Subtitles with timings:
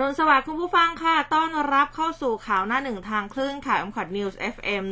[0.00, 4.82] รุณสวัสดิ์คุณผู้ฟังค่ะ ต้อนรับเข้าสู่ข่าวหน้าหนึ่งทางคลื่นข่าวอ็มคอดนิวส์ FM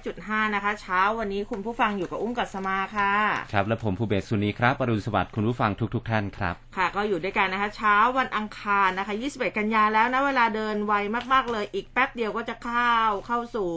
[0.00, 3.12] 100.5นะคะ เช้าวันนี้คุณผู้ฟังอยู่กับอุ้มกัสมาค่ะ
[3.52, 10.92] ครับ และผมภูเบศสุนีครับอรุณสวัสดิ์คุณผู้ฟังทุก ๆทท่านครับ ค่ะ ก็อยู่ด้วยกันนะคะ เช้าวันอังคารนะคะ21กันยาแล้วนะเวลาเดินไว
[11.32, 12.94] มาก ๆ เลยอีกแป๊บเดียวก็จะเข้า
[13.26, 13.70] เข้าสู่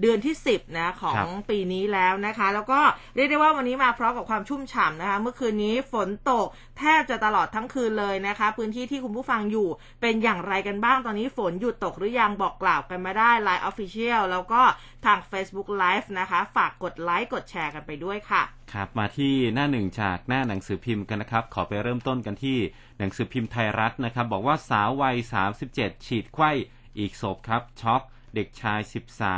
[0.00, 2.80] เดือนที่10นะของปีนี้แล้วนะคะ แล้วก็
[3.14, 6.46] เรียกได้ว่าวันนี้มาพร้อมกับความชุ่มฉ่ำนะคะ เมื่อคืนนี้ฝนตก
[6.78, 9.68] แทบจะตลอดทั้งคืนเลยนะคะ พื้นที่ที่คุณผู้ฟังอยู่
[10.00, 14.62] เป็นอย่างไรกันบ้างตอนนี้ฝนหยุดตกหรือยังบอกกล่าวกันมาได้ Line Official แล้วก็
[15.04, 18.42] ทาง Facebook Live นะคะ ฝากกดไลค์กดแชร์กันไปด้วยค่ะ
[18.72, 22.58] ครับมาที่หน้าหนึ่งจากหน้าหนังสือพิมพ์กันนะครับ ขอไปเริ่มต้นกันที่
[22.98, 25.16] หนังสือพิมพ์ไทยรัฐนะครับ บอกว่าสาววัย
[25.62, 26.50] 37 ฉีดไข้
[26.98, 28.02] อีกศพครับช็อก
[28.34, 28.80] เด็กชาย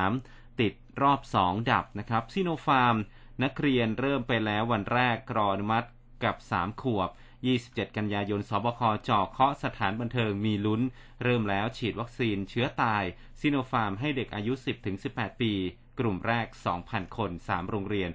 [0.01, 2.97] 13 ติดรอบ 2 ดับนะครับซิโนฟาร์ม
[3.43, 5.89] นักเรียนเริ่มไปแล้ววันแรกกรออนุมัติ
[6.25, 7.09] กับ 3 ขวบ
[7.49, 10.83] 27 กันยายน สบคจ่อเคาะสถานบันเทิงมีลุ้น
[11.23, 13.05] เริ่มแล้วฉีดวัคซีนเชื้อตาย
[13.41, 14.53] ซิโนฟาร์มให้เด็กอายุ
[14.97, 15.53] 10-18 ปี
[15.99, 16.47] กลุ่มแรก
[16.83, 18.11] 2,000 คน 3 โรงเรียน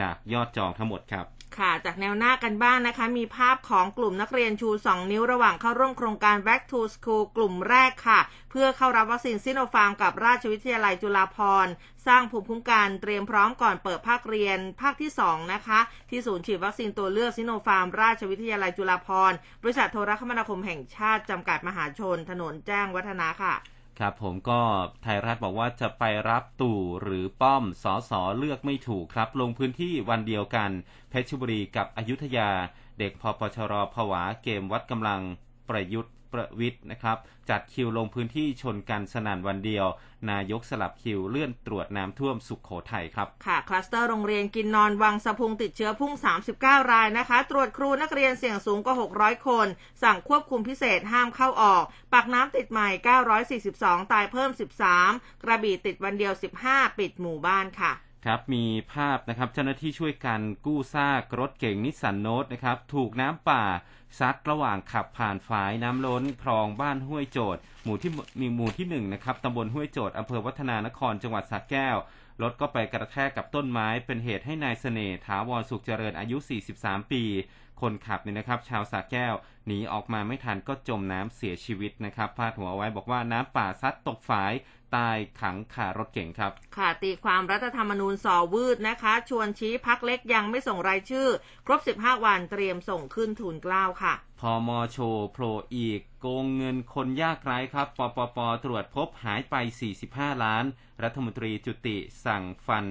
[0.00, 1.26] จากยอดจองทั้งหมดครับ
[1.56, 11.72] ค่ะ จากแนวหน้ากันบ้างนะคะ มีภาพของกลุ่มนักเรียนชู 2 นิ้วระหว่างเข้าร่วมโครงการ Back to School กลุ่มแรกค่ะ เพื่อเข้ารับวัคซีนซิโนฟาร์มกับราชวิทยาลัยจุฬาภรณ์
[12.06, 23.54] สร้างภูมิคุ้มกันเตรียมพร้อมก่อนเปิดภาคเรียนภาคที่ 2 นะคะ ที่ศูนย์ฉีดวัคซีนตัวเลือกซิโนฟาร์ม ราชวิทยาลัยจุฬาภรณ์ บริษัทโทรคมนาคมแห่งชาติจำกัดมหาชน ถนนแจ้งวัฒนะค่ะ
[23.98, 24.60] ครับผมก็
[25.02, 30.70] ไทยรัฐบอกว่าจะไปรับตู่หรือป้อมสอสอเลือกไม่ถูกครับ ลงพื้นที่วันเดียวกัน
[31.10, 32.50] เพชรบุรีกับอยุธยา
[32.98, 35.20] เด็กพปชรผวาเกมวัดกำลัง
[35.68, 37.16] ประยุทธ์ ประวิทย์นะครับ
[37.50, 39.86] จัดคิวลงพื้นที่ชนกันสนั่นวันเดียว
[40.30, 46.12] นายกสลับคิวเลื่อนตรวจน้ำท่วมสุขโขทัยครับ ค่ะ คลัสเตอร์โรงเรียนกินนอนวังสะพุงติดเชื้อพุ่ง
[46.52, 49.66] 39 รายนะคะ ตรวจครูนักเรียนเสี่ยงสูงกว่า 600 คน
[50.02, 52.88] สั่งควบคุมพิเศษห้ามเข้าออก ปากน้ำติดใหม่
[53.60, 54.50] 942 ตายเพิ่ม
[54.96, 56.32] 13 กระบี่ติดวันเดียว
[56.66, 57.92] 15 ปิดหมู่บ้านค่ะ
[58.26, 63.64] ครับมีภาพนะครับเจ้าหน้าที่ช่วยกันกู้ซากรถเก่งนิสสันโนตนะครับถูกน้ำป่า
[64.18, 68.10] ซัดระหว่างขับผ่านฝายน้ำล้นคลองบ้านห้วยโจดหมู่ที่
[68.40, 71.96] มีหมู่ที่หนึ่งนะครับตำบลห้วยโจดอำเภอวัฒนานครจังหวัดสระแก้ว
[72.42, 76.36] รถก็ไปกระแทกกับต้นไม้เป็นเหตุให้นายเสน่ห์ถาวรสุขเจริญอายุ
[76.74, 77.22] 43 ปี
[77.80, 79.34] คนขับเนี่ยนะครับ ชาวสระแก้ว
[79.66, 84.52] หนีออกมาไม่ทันก็จมน้ำเสียชีวิตนะครับพาดหัวไว้บอกว่าน้ำป่าซัดตกฝาย
[84.96, 91.28] ตายขังคารถเก่งครับ ค่ะตีความรัฐธรรมนูญสอวืดนะคะ ชวนชี้พักเล็กยังไม่ส่งรายชื่อ
[91.66, 99.54] ครบ 15 วันเตรียมส่งขึ้นทูลเกล้าค่ะพอมอโชว์โผล่อีก โกงเงินคนยากไร้ครับ ปปป ตรวจพบหายไป
[99.98, 100.64] 45 ล้าน
[101.02, 102.84] รัฐมนตรีจุติสั่งฟัน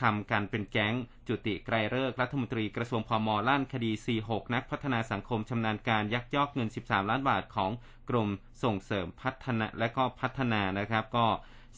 [0.00, 0.94] คำกันเป็นแก๊ง
[1.28, 7.70] จุติไกรเลิกษ์รัฐมนตรีกระทรวงพมลั่นคดี 46 นักพัฒนาสังคมชำนาญการยักยอกเงิน 13 ล้านบาทของ
[8.10, 8.28] กรม
[8.62, 11.26] ส่งเสริมพัฒนาและก็พัฒนานะครับ ก็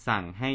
[0.09, 0.51] สั่งให้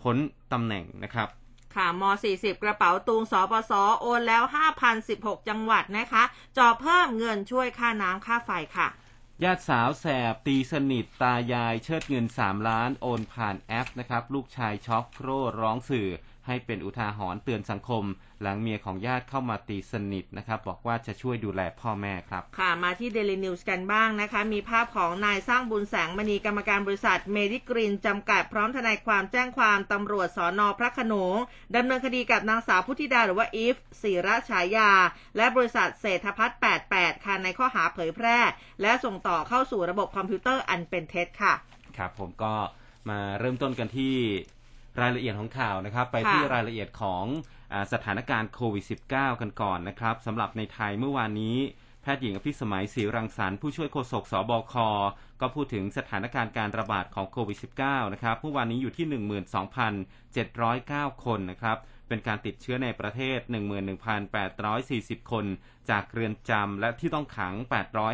[0.00, 0.16] พ้น
[0.52, 1.28] ตำแหน่งนะครับ
[1.74, 2.02] ค่ะม
[2.34, 4.42] 40 กระเป๋าตูงสปส โอนแล้ว
[4.96, 6.22] 5,016 จังหวัดนะคะ
[6.56, 8.88] จอเพิ่มเงินช่วยค่าน้ำค่าไฟค่ะ
[9.44, 15.28] ญาติสาวแสบตีสนิทตายายเชิดเงินสามล้านโอนผ่านแอปนะครับ ลูกชายช็อกโร่
[15.60, 16.08] ร้องสื่อ
[16.50, 18.04] ให้เป็นอุทาหรณ์เตือนสังคม
[18.42, 31.36] หลังเมียของญาติเข้ามาตีสนิทนะครับ บอกว่าจะช่วยดูแลพ่อแม่ครับ ค่ะมาที่เดลินิวส์กันบ้างนะคะ มีภาพของนายสร้างบุญแสงมณีกรรมการบริษัทเมดิกรีนจำกัดพร้อมทนายความแจ้งความตำรวจสอนอพระโขนง
[31.76, 34.90] ดำเนินคดีกับนางสาวพุทธิดาหรือว่าอีฟศิระฉายา
[35.36, 36.58] และบริษัทเศรษฐพัฒน์
[36.92, 38.38] 88 ค่ะในข้อหาเผยแพร่
[38.82, 41.54] และส่งต่อเข้าสู่ระบบคอมพิวเตอร์อันเป็นเท็จค่ะ
[41.96, 42.54] ครับผมก็
[43.10, 44.14] มาเริ่มต้นกันที่
[45.00, 47.24] รายละเอียดของข่าวนะครับ ไปที่รายละเอียดของ
[47.72, 51.56] อสถานการณ์โควิด -19 กันก่อนนะครับสำหรับในไทยเมื่อวานนี้
[52.02, 54.74] แพทย์หญิงอภิสมัยศรีรังสรรค์ผู้ช่วยโฆษกสบค
[55.40, 59.06] ก็พูดถึงสถานการณ์การระบาดของโควิด -19 นะครับเมื่อวานนี้อยู่ที่
[60.14, 61.76] 12,709 คนนะครับ
[62.08, 63.38] เป็นการติดเชื้อในประเทศ
[64.56, 65.44] 11,840 คน
[65.90, 67.54] จากเรือนจำและที่ต้องขัง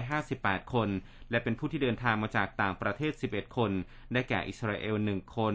[0.07, 0.89] 858 คน
[1.31, 3.71] และเป็นผู้ที่เดินทางมาจากต่างประเทศ 11 คน
[4.13, 5.55] ได้แก่อิสราเอล 1 คน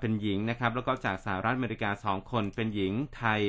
[0.00, 3.40] เป็นหญิงนะครับ แล้วก็จากสหรัฐอเมริกา 2 คน เป็นหญิงไทย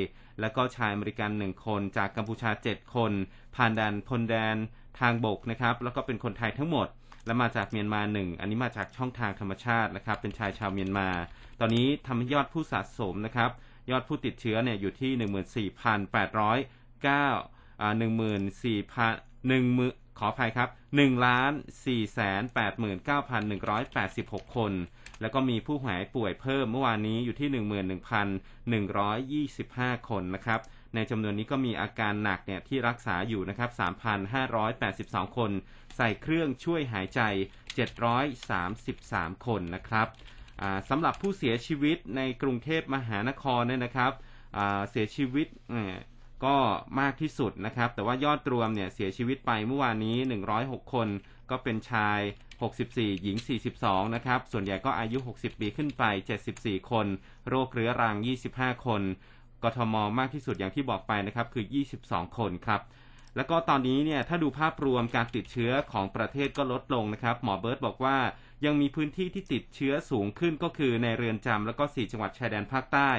[0.42, 3.12] แล้วก็ชายอเมริกัน 1 คน จากกัมพูชา 7 คน
[3.56, 4.56] ผ่านแดนพรมแดน
[5.00, 6.88] ทางบกนะครับ แล้วก็เป็นคนไทยทั้งหมด
[7.26, 11.10] และมาจากเมียนมาหนึ่ง อันนี้มาจากช่องทางธรรมชาตินะครับ เป็นชายชาวเมียนมา
[11.60, 13.50] ตอนนี้ทำให้ยอดผู้สะสมนะครับ
[13.92, 15.12] ยอดผู้ติดเชื้อเนี่ยอยู่ที่
[15.72, 21.52] 14,809อ่า14,000 1ขออภัยครับ1ล้าน
[21.84, 22.42] 4แสน
[23.68, 24.72] 89,186 คน
[25.22, 27.50] แล้วก็มีผู้หายป่วยเพิ่มเมื่อวานนี้อยู่ที่
[29.96, 30.60] 11,125 คนนะครับ
[30.96, 33.70] ในจำนวนนี้ก็มีอาการหนักเนี่ยที่รักษาอยู่นะครับ
[34.54, 35.52] 3,582 คน
[35.96, 37.22] ใส่เครื่องช่วยหายใจ
[38.88, 40.08] 733 คนนะครับ
[40.90, 44.12] สำหรับผู้เสียชีวิตในกรุงเทพมหานครเนี่ยนะครับ
[44.90, 45.48] เสียชีวิต
[46.46, 46.58] ก็
[47.00, 50.18] มากที่สุดนะครับ แต่ว่ายอดรวมเนี่ยเสียชีวิตไปเมื่อวานนี้
[50.56, 51.08] 106 คน
[51.50, 52.20] ก็เป็นชาย
[52.63, 53.38] 64 หญิง
[53.75, 56.04] 42 นะครับ ส่วนใหญ่ก็อายุ 60 ปีขึ้นไป
[56.48, 57.07] 74 คน
[57.50, 58.16] โรคเรื้อรัง
[58.52, 59.02] 25 คน
[59.63, 61.66] กทมมากที่สุดอย่างที่บอกไปนะครับคือ
[62.00, 62.81] 22 คนครับ
[63.36, 68.18] แล้วก็ตอนนี้เนี่ยถ้าดูภาพรวมการติดเชื้อของประเทศก็ลดลงนะครับ หมอเบิร์ตบอกว่า
[68.66, 73.12] ยังมีพื้นที่ที่ติดเชื้อสูงขึ้นก็คือในเรือนจำแล้วก็ 4 จังหวัดชายแดนภาคใต้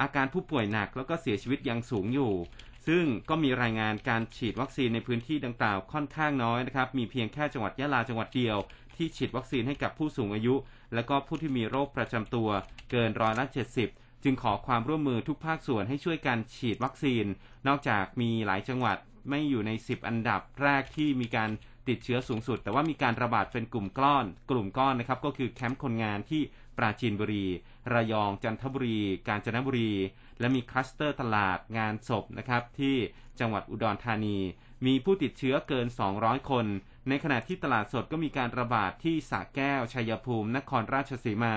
[0.00, 2.32] อาการผู้ป่วยหนักแล้วก็เสียชีวิตยังสูงอยู่
[2.86, 8.56] ซึ่งก็มีรายงานการฉีดวัคซีนในพื้นที่ดังกล่าวค่อนข้างน้อยนะครับ มีเพียงแค่จังหวัดยะลาจังหวัดเดียว
[8.96, 10.54] ที่ฉีดวัคซีนให้กับผู้สูงอายุ
[10.94, 12.48] และก็ผู้ที่มีโรคประจำตัว
[12.90, 13.44] เกินร้อยละ
[13.84, 17.24] 70 จึงขอความร่วมมือทุกภาคส่วนให้ช่วยกันฉีดวัคซีน
[17.66, 18.96] นอกจากมีหลายจังหวัด
[19.30, 21.50] ไม่อยู่ใน 10 อันดับแรกที่มีการ
[21.88, 26.42] ติดเชื้อสูงสุด แต่ว่ามีการระบาดเป็นกลุ่มก้อน กลุ่มก้อนนะครับก็คือแคมป์คนงานที่
[26.76, 27.46] ปราจีนบุรี
[27.92, 29.92] ระยอง จันทบุรี กาญจนบุรี
[30.40, 32.96] และมีคลัสเตอร์ตลาดงานศพนะครับที่
[33.40, 34.38] จังหวัดอุดรธานี
[34.86, 35.86] มีผู้ติดเชื้อเกิน
[36.18, 36.66] 200 คน
[37.08, 41.54] ในขณะที่ตลาดสดก็มีการระบาดที่สระแก้ว ชัยภูมิ นครราชสีมา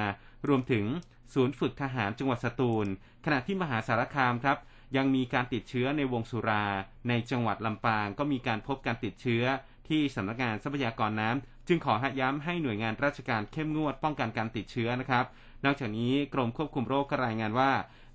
[0.47, 0.85] รวมถึง
[1.33, 2.87] ศูนย์ฝึกทหารจังหวัดสตูล
[3.25, 4.57] ขณะที่มหาสารคามครับ
[4.97, 6.65] ยังมีการติดเชื้อในวงสุรา
[7.09, 9.43] ในจังหวัดลำปางก็มีการพบการติดเชื้อ
[9.89, 15.25] ที่สำนักงานทรัพยากรน้ำจึงขอย้ำให้หน่วยงานราชการเข้มงวดป้องกันการติดเชื้อนะครับ
[15.65, 17.71] นอกจากนี้กรมควบคุมโรคก็รายงานว่า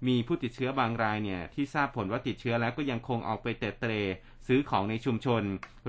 [0.08, 3.92] มีผู้ติดเชื้อบางรายเนี่ยที่ทราบผลว่าติดเชื้อแล้วก็ยังคงออกไปเตะเตร
[4.52, 5.42] ซื้อของในชุมชน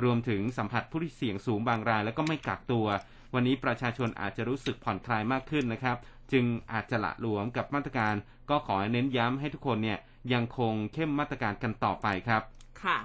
[0.04, 2.88] รวมถึงสัมผัสผู้ที่เสี่ยงสูงบางราย แล้วก็ไม่กักตัว
[3.34, 5.98] วันนี้ประชาชนอาจจะรู้สึกผ่อนคลายมากขึ้นนะครับ
[6.32, 8.16] จึงอาจจะละหลวมกับมาตรการ
[8.50, 10.00] ก็ขอเน้นย้ำให้ทุกคนเนี่ย
[10.34, 12.42] ยังคงเข้มมาตรการกันต่อไปครับ
[12.84, 12.98] ค่ะ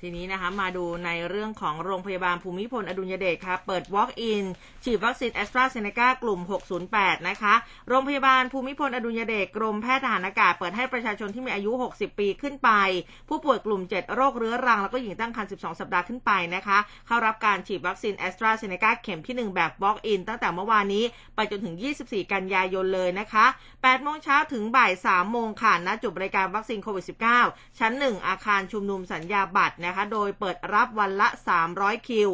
[0.00, 4.44] ทีนี้นะคะมาดูในเรื่องของโรงพยาบาลภูมิพลอดุลยเดชค่ะ เปิด Walk-in
[4.84, 6.40] ฉีดวัคซีนแอสตราเซเนกากลุ่ม
[6.84, 7.54] 608 นะคะ
[7.88, 12.70] โรงพยาบาลภูมิพลอดุลยเดชกรมแพทย์ทหารอากาศ เปิดให้ประชาชนที่มีอายุ 60 ปีขึ้นไป
[13.28, 21.04] ผู้ป่วยกลุ่ม 7 โรคเรื้อรัง แล้วก็หญิงตั้งครรภ์ 12 สัปดาห์ขึ้นไปนะคะ เข้ารับการฉีดวัคซีนแอสตราเซเนกาเข็มที่ 1 แบบ Walk-in ตั้งแต่เมื่อวานนี้
[21.36, 21.74] ไปจนถึง
[22.04, 23.46] 24 กันยายนเลยนะคะ
[23.76, 27.04] 8โมงเช้าถึงบ่าย3โมงค่ะณจุดบริการวัคซีนโควิด
[27.42, 31.28] -19 ชั้น 1 อาคารชุมนุมสัญญาบัตรนะคะ โดยเปิดรับวันละ
[31.68, 32.30] 300 คิว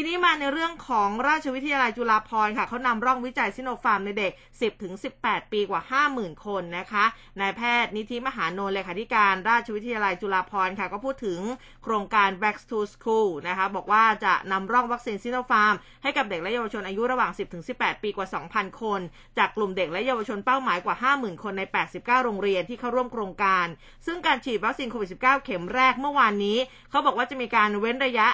[0.00, 5.82] ทีนี้มาในเรื่องของราชวิทยาลัยจุฬาภรณ์ค่ะเขานำร่องวิจัยซิโนฟาร์มในเด็ก 10ถึง18 ปีกว่า
[6.14, 7.04] 50,000 คนนะคะ
[7.40, 11.40] นายแพทย์นิธิมหาโนเลขาธิการราชวิทยาลัยจุฬาภรณ์ค่ะก็พูดถึง
[11.84, 19.00] โครงการ Back to School นะคะบอกว่าจะนำร่องวัคซีนซิโนฟาร์มให้กับเด็กและเยาวชนอายุระหว่าง 10ถึง18 ปีกว่า 2,000 คน
[19.38, 21.62] จากกลุ่มเด็กและเยาวชนเป้าหมายกว่า 50,000 คนใน
[21.94, 23.66] 89 โรงเรียนที่เข้าร่วมโครงการ
[24.06, 26.58] ซึ่งการฉีดวัคซีนโควิด -19 เข็มแรกเมื่อวานนี้
[26.90, 28.28] เขาบอกว่าจะมีการเว้นระยะ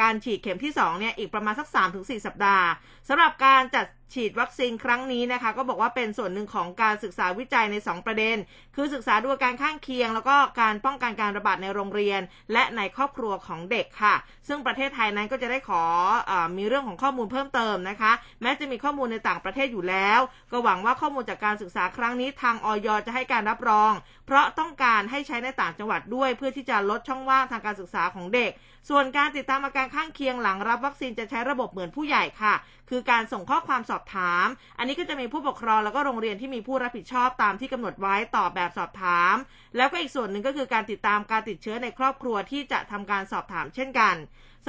[0.00, 2.66] การฉีดเข็มที่2เนี่ยอีกประมาณสัก 3-4 สัปดาห์
[3.08, 8.36] สำหรับการจัดฉีดวัคซีนครั้งนี้นะคะ ก็บอกว่าเป็นส่วนหนึ่งของการศึกษาวิจัยใน 2 ประเด็น
[8.76, 12.20] คือศึกษาดูอาการข้างเคียง แล้วก็การป้องกันการระบาดในโรงเรียน
[12.52, 14.14] และในครอบครัวของเด็กค่ะ
[14.48, 15.82] ซึ่งประเทศไทยนั้นก็จะได้ขอ
[16.30, 18.12] อมีเรื่องของข้อมูลเพิ่มเติมนะคะ
[18.42, 20.20] แม้จะมีข้อมูลในต่างประเทศอยู่แล้ว
[20.52, 23.92] ก็หวังว่าข้อมูลจากการศึกษาครั้งนี้ทางออยจะให้การรับรอง
[24.26, 28.52] เพราะต้องการให้ใช้ในต่างจังหวัดด้วย เพื่อที่จะลดช่องว่างทางการศึกษาของเด็ก
[28.88, 32.54] ส่วนการติดตามอาการข้างเคียงหลังรับวัคซีนจะใช้ระบบเหมือนผู้ใหญ่ค่ะ
[32.90, 34.46] คือการส่งข้อความสอบถาม
[34.78, 39.34] อันนี้ก็จะมีผู้ปกครองแล้วก็โรงเรียนที่มีผู้รับผิดชอบตามที่กำหนดไว้ตอบแบบสอบถาม
[39.76, 44.14] แล้วก็อีกส่วนหนึ่งก็คือการติดตามการติดเชื้อในครอบครัวที่จะทำการสอบถามเช่นกัน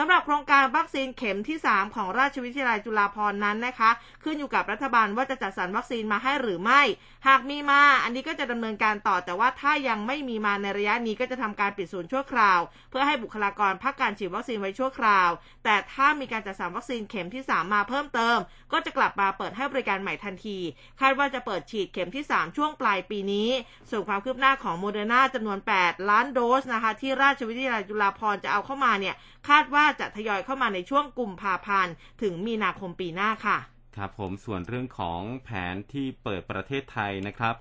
[0.01, 3.91] สำหรับโครงการวัคซีนเข็มที่ 3 ของราชวิทยาลัยจุฬาภรณ์นั้นนะคะ
[4.23, 6.81] ขึ้นอยู่กับรัฐบาลว่าจะจัดสรรวัคซีนมาให้หรือไม่
[7.27, 15.29] หากมีมา อันนี้ก็จะดำเนินการต่อแต่ว่าถ้ายังไม่มีมาในระยะนี้ก็จะทำการปิดศูนย์ชั่วคราว เพื่อให้บุคลากรพักการฉีดวัคซีนไว้ชั่วคราว
[15.63, 18.37] แต่ถ้ามีการจัดสรรวัคซีนเข็มที่ 3 มาเพิ่มเติม
[18.71, 20.57] ก็จะกลับมาเปิดให้บริการใหม่ทันที
[21.01, 23.49] คาดว่าจะเปิดฉีดเข็มที่ 3 ช่วงปลายปีนี้
[23.89, 29.17] ส่วนความคืบหน้าของโมเดอร์นาจำนวน 8 ล้านโดสนะคะที่ราชวิทยาลัยจุฬาภรณ์จะเอาเข้ามาเนี่ย
[29.49, 33.57] คาดว่าจะทยอยเข้ามาในช่วงกุมภาพันธ์ถึงมีนาคมปีหน้าค่ะ
[33.97, 37.55] ครับผมส่วนเรื่องของแผนที่เปิดประเทศไทยนะครับ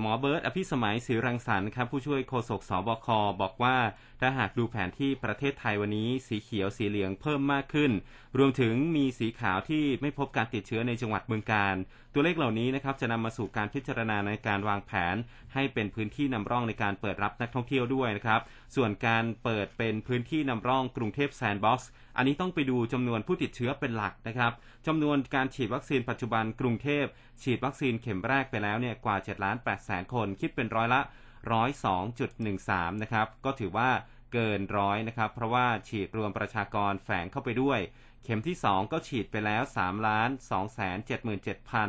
[0.00, 3.08] หมอเบิร์ตอภิสมัยศรีรังสรรค์ครับผู้ช่วยโฆษกสบค
[3.42, 3.76] บอกว่า
[4.20, 7.92] ถ้าหากดูแผนที่ประเทศไทยวันนี้สีเขียวสีเหลืองเพิ่มมากขึ้น
[8.38, 11.74] รวมถึงมีสีขาวที่ไม่พบการติดเชื้อในจังหวัดเมืองการ
[12.14, 15.16] ตัวเลขเหล่านี้นะครับจะนำมาสู่การพิจารณาในการวางแผน
[15.54, 18.40] ให้เป็นพื้นที่นำร่องในการเปิดรับนักท่องเที่ยวด้วยนะครับ
[18.76, 24.52] ส่วนการเปิดเป็นพื้นที่นำร่องกรุงเทพแซนด์บ็อกซ์อันนี้ต้องไปดูจำนวนผู้ติดเชื้อเป็นหลักนะครับ
[24.86, 27.04] จำนวนการฉีดวัคซีนปัจจุบันกรุงเทพ
[27.42, 31.00] ฉีดวัคซีนเข็มแรกไปแล้วเนี่ยกว่า7ล้าน8แสนคนคิดเป็นร้อยละ
[31.46, 33.90] 102.13 นะครับ ก็ถือว่า
[34.32, 37.80] เกินร้อยนะครับ เพราะว่าฉีดรวมประชากรแฝงเข้าไปด้วย
[38.24, 40.78] เข็มที่ 2 ก็ฉีดไปแล้ว3ล้าน2 7
[41.08, 41.28] 7 0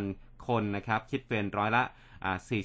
[0.05, 1.83] 0คนนะครับ คิดเป็นร้อยละ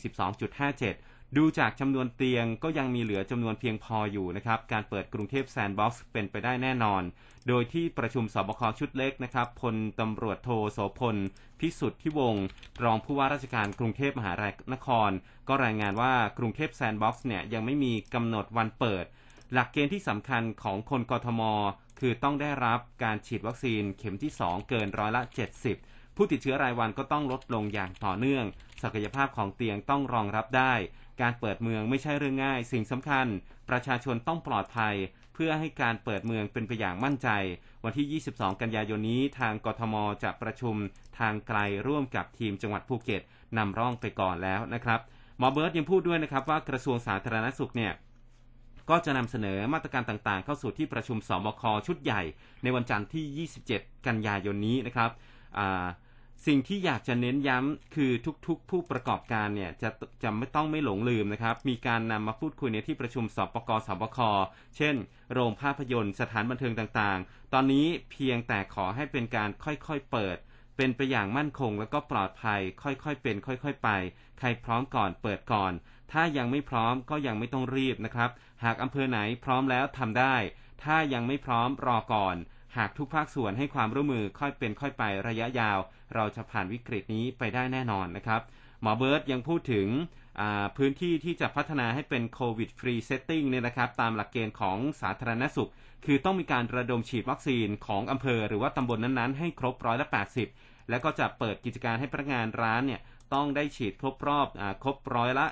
[0.02, 7.02] 42.57 ดูจากจำนวนเตียงก็ยังมีเหลือจำนวนเพียงพออยู่นะครับ การเปิดกรุงเทพ sandbox เป็นไปได้แน่นอน
[7.48, 11.16] โดยที่ประชุมสบคชุดเล็กนะครับพลตำรวจโทโสพล
[11.60, 12.34] พิสุทธิ์ที่วง
[12.84, 14.32] รองผู้ว่าราชการกรุงเทพมหา
[14.72, 15.10] นคร
[15.48, 19.04] ก็รายงานว่ากรุงเทพแซนด์บ็อกซ์เนี่ยยังไม่มีกำหนดวันเปิด
[19.52, 21.42] หลักเกณฑ์ที่สำคัญของคนกทม
[22.00, 25.22] คือต้องได้รับการฉีดวัคซีนเข็มที่ 2 เกินร้อยละ
[25.70, 28.44] 70 ผู้ติดเชื้อรายวันก็ต้องลดลงอย่างต่อเนื่อง
[28.82, 30.74] ศักยภาพของเตียงต้องรองรับได้
[31.20, 33.26] การเปิดเมืองไม่ใช่เรื่องง่าย สิ่งสำคัญ
[33.70, 34.94] ประชาชนต้องปลอดภัย
[35.34, 37.28] เพื่อให้การเปิดเมืองเป็นไปอย่างมั่นใจ
[37.84, 40.74] วันที่ 22 กันยายนนี้ทางกทมจะประชุม
[41.18, 43.22] ทางไกลร่วมกับทีมจังหวัดภูเก็ต
[43.56, 45.00] นำร่องไปก่อนแล้วนะครับ
[45.38, 47.92] หมอเบิร์ตยังพูดด้วยนะครับว่ากระทรวงสาธารณสุขเนี่ย
[48.90, 52.22] ก็จะนำเสนอมาตรการต่างๆ เข้าสู่ที่ประชุมสบคชุดใหญ่
[52.62, 55.10] ในวันจันทร์ที่ 27 กันยายนนี้นะครับ
[56.46, 58.10] สิ่งที่อยากจะเน้นย้ำคือ
[58.46, 59.90] ทุกๆ ผู้ประกอบการเนี่ยจะ
[60.22, 64.18] จะไม่ต้องไม่หลงลืมนะครับ มีการนำมาพูดคุยในที่ประชุมสปกสบค
[64.76, 64.94] เช่น
[65.32, 70.36] โรงภาพยนตร์สถานบันเทิงต่างๆ ตอนนี้เพียงแต่ขอให้เป็นการค่อยๆเปิด
[70.76, 73.88] เป็นไปอย่างมั่นคงแล้วก็ปลอดภัย ค่อยๆเป็น ค่อย ๆ ไป
[74.38, 75.72] ใครพร้อมก่อนเปิดก่อน
[76.12, 78.30] ถ้ายังไม่พร้อมก็ยังไม่ต้องรีบนะครับ
[78.64, 80.36] หากอำเภอไหนพร้อมแล้วทำได้
[80.84, 82.36] ถ้ายังไม่พร้อมรอก่อน
[82.76, 85.78] หากทุกภาคส่วนให้ความร่วมมือค่อยเป็นค่อยไประยะยาว
[86.14, 88.40] เราจะผ่านวิกฤตนี้ไปได้แน่นอนนะครับ
[88.82, 89.88] หมอเบิร์ตยังพูดถึง
[90.76, 95.70] พื้นที่ที่จะพัฒนาให้เป็น COVID free setting เนี่ยนะครับ ตามหลักเกณฑ์ของสาธารณสุข
[96.04, 100.06] คือต้องมีการระดมฉีดวัคซีนของอำเภอ หรือว่าตำบลนั้นๆ ให้ครบร้อยละ
[100.48, 103.00] 80แล้วก็จะเปิดกิจการให้พนักงานร้านเนี่ย
[103.34, 105.46] ต้องได้ฉีดครบรอบอครบร้อยละ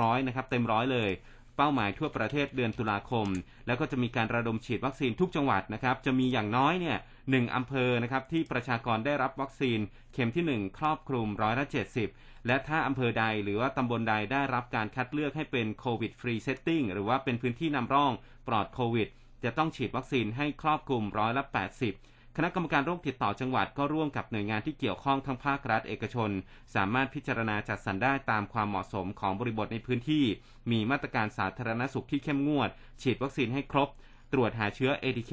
[0.00, 1.10] ร้อยนะครับ เต็มร้อยเลย
[1.56, 3.28] เป้าหมายทั่วประเทศเดือนตุลาคม
[3.66, 6.98] แล้วก็จะมีการระดมฉีดวัคซีนทุกจังหวัดนะครับจะมีอย่างน้อยเนี่ย
[7.30, 9.78] หนึ่งอำเภอนะครับที่ประชากรได้รับวัคซีน
[10.12, 11.66] เข็มที่ 1 ครอบคลุมร้อยละ
[12.06, 18.12] 70และถ้าอำเภอใดหรือว่าตำบลใดได้รับการคัดเลือกให้เป็น COVID free setting หรือว่าเป็นพื้นที่นำร่อง
[18.48, 19.08] ปลอดโควิด
[19.44, 21.44] จะต้องฉีดวัคซีนให้ครอบคลุมร้อยละ
[21.82, 26.30] 80 คณะกรรมการโรคติดต่อจังหวัดก็ร่วมกับหน่วยงานที่เกี่ยวข้องทั้งภาครัฐเอกชน
[26.74, 30.24] สามารถพิจารณาจัดสรรได้ตามความเหมาะสมของบริบทในพื้นที่
[30.70, 32.70] มีมาตรการสาธารณสุขที่เข้มงวด
[33.02, 33.88] ฉีดวัคซีนให้ครบ
[34.32, 35.32] ตรวจหาเชื้อ ATK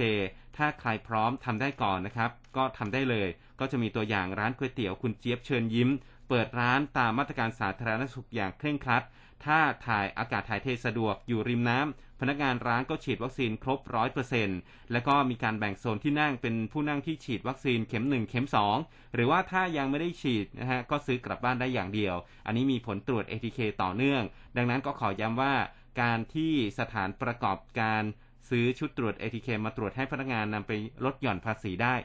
[0.57, 3.27] ถ้าใครพร้อมทำได้ก่อนนะครับ ก็ทำได้เลย
[3.59, 5.89] ก็จะมีตัวอย่างร้านก๋วยเตี๋ยวคุณเจี๊ยบเชิญยิ้ม
[6.29, 9.03] เปิดร้านตามมาตรการสาธารณสุขอย่างเคร่งครัด
[9.45, 14.59] ถ้าถ่ายอากาศถ่ายเทสะดวกอยู่ริมน้ำ พนักงานร้านก็ฉีดวัคซีนครบร้อยเปอร์เซ็นต์
[14.91, 18.47] แล้วก็มีการแบ่งโซนที่นั่งเป็นผู้นั่งที่ฉีดวัคซีนเข็ม1เข็ม
[18.79, 24.23] 2หรือว่าถ้ายังไม่ได้ฉีดนะฮะก็ซื้อกลับบ้านได้อย่างเดียว อันนี้มีผลตรวจ ATK ต่อเนื่อง
[24.57, 25.53] ดังนั้นก็ขอย้ำว่า
[26.01, 28.03] การที่สถานประกอบการ
[28.49, 30.71] ซื้อชุดตรวจ ATK มาตรวจให้พนักงานนำไป
[31.05, 31.95] ลดหย่อนภาษีได้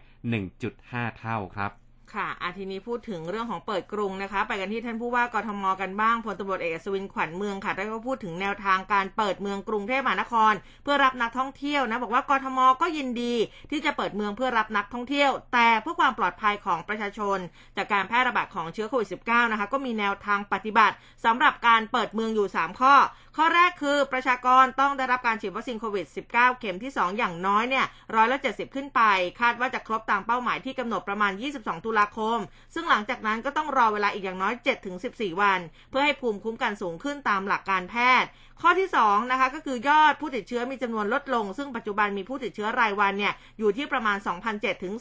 [0.55, 1.73] 1.5 เท่าครับ
[2.15, 10.53] ค่ะอาทีนี้พูดถึงเรื่องของเปิดกรุงนะคะ ไปกันที่ท่านผู้ว่ากทมกันบ้างพลตำรวจเอกอัศวินขวัญเมืองค่ะได้ก็พูดถึงแนวทางการเปิดเมืองกรุงเทพมหานคร
[10.85, 13.35] เพื่อรับนักท่องเที่ยวนะบอกว่ากทมก็ยินดี
[13.71, 17.39] ที่จะเปิดเมืองเพื่อรับนักท่องเที่ยว แต่เพื่อความปลอดภัยของประชาชน
[17.77, 20.95] จากการแพร่ระบาดของเชื้อโควิด -19 นะคะก็มีแนวทางปฏิบัติ
[21.25, 22.95] สำหรับการเปิดเมืองอยู่ 3 ข้อ
[23.37, 29.01] ข้อแรกคือประชากรต้องได้รับการฉีดวัคซีนโควิด -19 เข็มที่ 2 อย่างน้อยเนี่ยร้อยละ70ขึ้นไป
[29.41, 32.38] คาดว่าจะครบตามเป้าหมายที่กำหนดประมาณ 22 ตุลาคม
[32.75, 34.55] ซึ่งหลังจากนั้นก็ต้องรอเวลาอีกอย่างน้อย
[34.97, 35.61] 7-14 วัน
[35.91, 38.31] เพื่อให้ภูมิคุ้มกันสูงขึ้นตามหลักการแพทย์
[38.63, 44.17] ข้อที่2นะคะก็คือยอดผู้ติดเชื้อมีจำนวนลดลง ซึ่งปัจจุบันมีผู้ติดเชื้อรายวันเนี่ยอยู่ที่ประมาณ
[44.51, 44.95] 2,007ถึง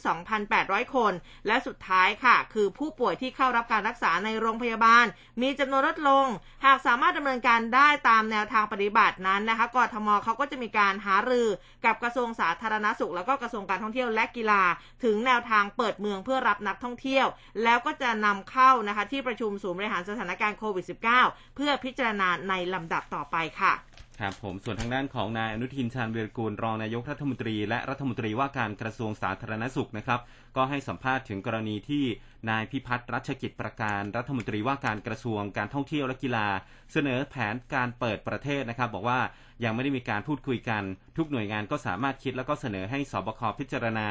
[0.44, 1.12] 2,800 คน
[1.46, 5.04] และสุดท้ายค่ะ คือผู้ป่วยที่เข้ารับการรักษาในโรงพยาบาล
[5.42, 6.26] มีจำนวนลดลง
[6.64, 11.48] หากสามารถดำเนินการได้ตามแนวทางปฏิบัตินั้นนะคะกทมเขาก็จะมีการหารือ
[11.84, 14.62] กับกระทรวงสาธารณสุข แล้วก็กระทรวงการท่องเที่ยวและกีฬา
[15.04, 17.26] ถึงแนวทางเปิดเมืองเพื่อรับนักท่องเที่ยว
[17.64, 20.84] แล้วก็จะนำเข้านะคะที่ประชุมศูนย์บริหารสถานการณ์โควิด
[21.20, 23.74] -19 เพื่อพิจารณาในลำดับต่อไปค่ะ
[24.20, 30.20] ครับผมส่วนทางด้านของนายอนุทินชาญวีรกูลรองนายกรัฐมนตรีและรัฐมนตรีว่าการกระทรวงสาธารณสุขนะครับ
[30.56, 32.04] ก็ให้สัมภาษณ์ถึงกรณีที่
[32.50, 36.46] นายพิพัฒน์รัชกิจประการรัฐมนตรีว่าการกระทรวงการท่องเที่ยวและกีฬา
[36.92, 39.20] เสนอแผนการเปิดประเทศนะครับ บอกว่า
[39.64, 40.82] ยังไม่ได้มีการพูดคุยกัน
[41.16, 44.08] ทุกหน่วยงานก็สามารถคิดแล้วก็เสนอให้สบคพิจารณา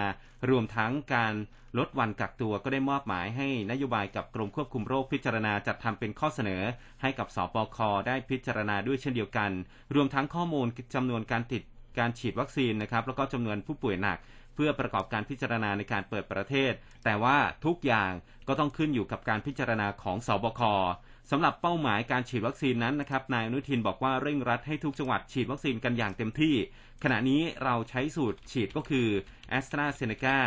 [0.50, 1.34] รวมทั้งการ
[1.78, 6.62] ลดวันกักตัวก็ได้มอบหมายให้นโยบายกับกรมควบคุมโรคพิจารณาจัดทำเป็นข้อเสนอ
[7.02, 9.52] ให้กับสบคได้พิจารณาด้วยเช่นเดียวกัน
[9.96, 11.64] รวมทั้งข้อมูลจำนวนการติด
[12.00, 14.18] การฉีดวัคซีนนะครับแล้วก็จำนวนผู้ป่วยหนัก
[14.56, 16.72] เพื่อประกอบการพิจารณาในการเปิดประเทศ
[17.06, 18.12] แต่ว่าทุกอย่าง
[18.48, 20.62] ก็ต้องขึ้นอยู่กับการพิจารณาของสบค
[21.32, 26.56] สำหรับเป้าหมายการฉีดวัคซีนนั้นนะครับนายอนุทินบอกว่าเร่งรัดให้ทุกจังหวัดฉีดวัคซีนกันอย่างเต็มที่
[27.04, 29.08] ขณะนี้เราใช้สูตรฉีดก็คือ
[29.50, 30.40] แอสตราเซเนกา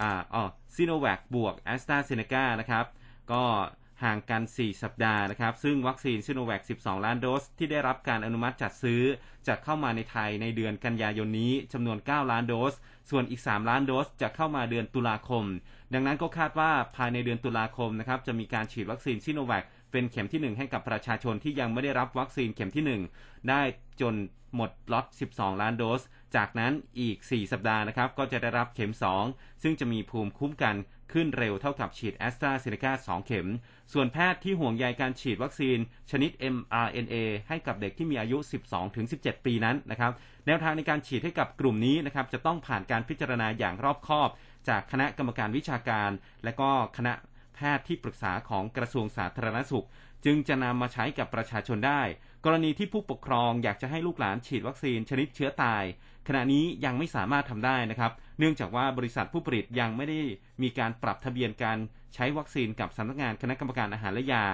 [0.00, 0.42] อ่าอ๋อ
[0.74, 2.84] ซิโนแวคบวกแอสตราเซเนกานะครับ
[3.32, 3.42] ก็
[4.04, 9.02] ห่างกัน 4 สัปดาห์นะครับ ซึ่งวัคซีนซิโนแวค 12 ล้านโดส ที่ได้รับการอนุมัติจัดซื้อ
[9.46, 12.74] จะเข้ามาในไทยในเดือนกันยายนนี้จำนวน 9 ล้านโดส
[13.10, 15.44] ส่วนอีก 3 ล้านโดสจะเข้ามาเดือนตุลาคม
[15.94, 23.62] ดังนั้นก็คาดว่าภายในเดือนตุลาคมนะครับจะมีการฉีดวัคซีนซิโนแวคเป็นเข็มที่ 1 ให้กับประชาชนที่ยังไม่ได้รับวัคซีนเข็มที่ 1 ได้
[24.00, 24.14] จน
[24.54, 26.02] หมดล็อต 12 ล้านโดส
[26.36, 28.92] จากนั้นอีก 4 สัปดาห์นะครับ ก็จะได้รับเข็ม
[29.26, 30.76] 2 ซึ่งจะมีภูมิคุ้มกัน
[31.12, 33.48] ขึ้นเร็วเท่ากับฉีดแอสตราเซเนกา2 เข็ม
[33.92, 35.78] ส่วนแพทย์ที่ห่วงใยการฉีดวัคซีน
[36.10, 37.14] ชนิด mRNA
[37.48, 38.38] ให้กับเด็กที่มีอายุ
[38.92, 40.12] 12-17 ปีนั้นนะครับ
[40.46, 44.28] แนวทางในการฉีดให้กับกลุ่มนี้นะครับจะต้องผ่านการพิจารณาอย่างรอบคอบ
[44.68, 46.10] จากคณะกรรมการวิชาการ
[46.44, 47.12] และก็คณะ
[47.54, 49.86] แพทย์ที่ปรึกษาของกระทรวงสาธารณสุข
[50.24, 52.02] จึงจะนำมาใช้กับประชาชนได้
[52.44, 55.84] กรณีที่ผู้ปกครองอยากจะให้ลูกหลานฉีดวัคซีนชนิดเชื้อตาย
[56.28, 60.20] ขณะนี้ยังไม่สามารถทำได้นะครับ เนื่องจากว่าบริษัทผู้ผลิตยังไม่ได้
[60.62, 61.78] มีการปรับทะเบียนการ
[62.14, 64.44] ใช้วัคซีนกับสำนักงานคณะกรรมการอาหารและยา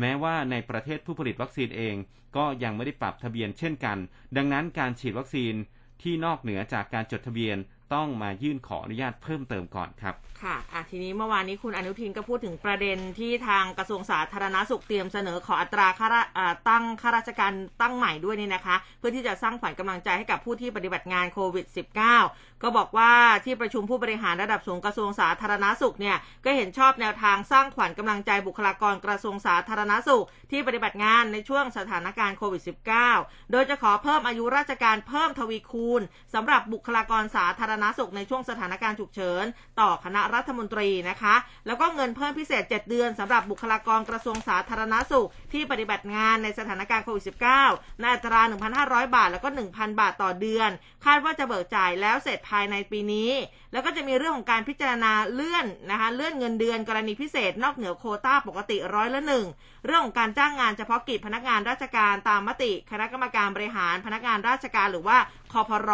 [0.00, 1.96] แม้ว่าในประเทศผู้ผลิตวัคซีนเอง
[2.36, 3.98] ก็ยังไม่ได้ปรับทะเบียนเช่นกัน
[4.36, 5.54] ดังนั้นการฉีดวัคซีน
[6.02, 7.56] ที่นอกเหนือจากการจดทะเบียน
[7.94, 21.66] ต้องมายื่นขออนุญาตเพิ่มเติมก่อนครับ ค่ะอะทีนี้เมื่อวานนี้คุณอนุทินก็พูดถึงประเด็นที่ทางกระทรวงสาธารณสุขเตรียมเสนอขออัตราค่าราอ่าตั้งข้าราชการตั้งใหม่ด้วยนี่นะคะ เพื่อที่จะสร้างขวัญกำลังใจให้กับผู้ที่ปฏิบัติงานโควิด
[22.14, 23.12] -19 ก็บอกว่า
[23.44, 32.62] ที่ประชุมผู้บริหารระดับสูงกระทรวงสาธารณสุขเนี่ยก็เห็นชอบแนวทางสร้างขวัญกำลังใจบุคลากรกระทรวงสาธารณสุข ที่ปฏิบัติงานในช่วงสถานการณ์โควิด
[33.06, 36.02] -19 โดยจะขอเพิ่มอายุราชการเพิ่มทวีคูณ
[36.34, 39.44] สำหรับบุคลากรสาธารณสุขในช่วงสถานการณ์ฉุกเฉิน
[39.80, 41.34] ต่อคณะรัฐมนตรีนะคะ
[41.66, 47.24] แล้วก็เงินเพิ่มพิเศษ 7 เดือนสำหรับบุคลากรกระทรวงสาธารณสุข ที่ปฏิบัติงานในสถานการณ์โควิด
[47.62, 48.42] -19 ในอัตรา
[48.78, 50.70] 1,500 บาท แล้วก็ 1,000 บาทต่อเดือน
[51.04, 53.30] คาดว่าจะเบิกจ่ายแล้วเสร็จภายในปีนี้
[53.72, 59.44] แล้วก็จะมีเรื่องของการพิจารณาเลื่อนนะคะเลื่อนเงินเดือนกรณีพิเศษ นอกเหนือโคต้าปกติร้อยละหนึ่ง
[59.86, 65.18] เรื่องของการจ้างงานเฉพาะกิจพนักงานราชการตามมติ คณะกรรมการบริหารพนักงานราชการหรือว่า
[65.54, 65.92] คอพร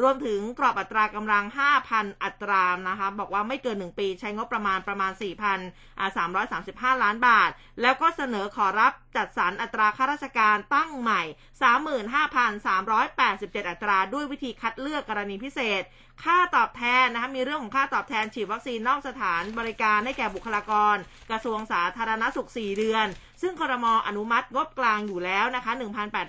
[0.00, 1.44] รวมถึงกรอบอัตรากำลัง
[1.84, 5.12] 5,000 อัตรานะคะบอกว่าไม่เกิน 1 ปีใช้งบประมาณประมาณ
[6.12, 7.50] 4,335 ล้านบาท
[7.82, 11.22] แล้วก็เสนอขอรับจัดสรรอัตราข้าราชการตั้งใหม่
[12.46, 15.82] 35,387 อัตราด้วยวิธีคัดเลือกกรณีพิเศษ
[16.24, 20.96] ค่าตอบแทนนะคะมีเรื่องของค่าตอบแทนฉีดวัคซีนนอกสถานบริการให้แก่บุคลากร
[21.30, 23.06] กระทรวงสาธารณสุข 4 เดือน
[23.42, 25.72] ซึ่งคอรมอนุมัติงบกลางอยู่แล้วนะคะ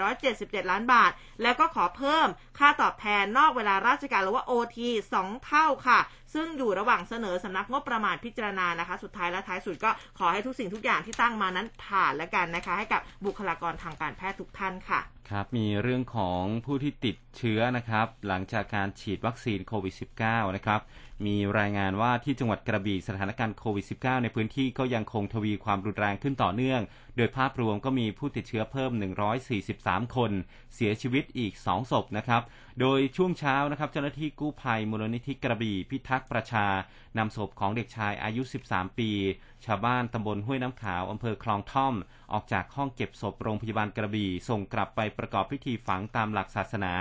[0.07, 2.27] 1,877 ล้านบาท แล้วก็ขอเพิ่ม
[2.59, 4.77] ค่าตอบแทนนอกเวลาราชการหรือว่า OT
[5.15, 5.99] 2 เท่าค่ะ
[6.33, 9.89] ซึ่งอยู่ระหว่างเสนอสำนักงบประมาณพิจารณานะคะ สุดท้ายและท้ายสุดก็
[10.19, 20.79] ขอให้ทุกสิ่งทุกอย่างที่ตั้งมานั้นผ่านแล้วกันนะคะ ให้กับบุคลากรทางการแพทย์ทุกท่านค่ะ ครับมีเรื่องของผู้ที่ติดเชื้อนะครับ หลังจากการฉีดวัคซีนโควิด -19 นะครับ
[21.25, 26.81] มีรายงานว่าที่จังหวัดกระบี่สถานการณ์โควิด -19 ในพื้นที่ก็ยังคงทวีความรุนแรงขึ้นต่อเนื่อง
[27.17, 28.91] โดยภาพรวมก็มีผู้ติดเชื้อเพิ่ม
[29.53, 30.31] 143 คน
[30.75, 32.41] เสียชีวิตอีก 2 ศพนะครับ
[32.79, 36.67] โดยช่วงเช้านะครับเจ้าหน้าที่กู้ภัยมูลนิธิกระบี่พิทักษ์ประชา
[37.17, 39.11] นำศพของเด็กชายอายุ 13 ปี
[39.65, 41.93] ชาวบ้านตำบลห้วยน้ำขาวอำเภอคลองท่อม
[42.33, 46.93] ออกจากห้องเก็บศพโรงพยาบาลกระบี่ส่งกลับไปประกอบพิธีฝังตามหลักศาสนา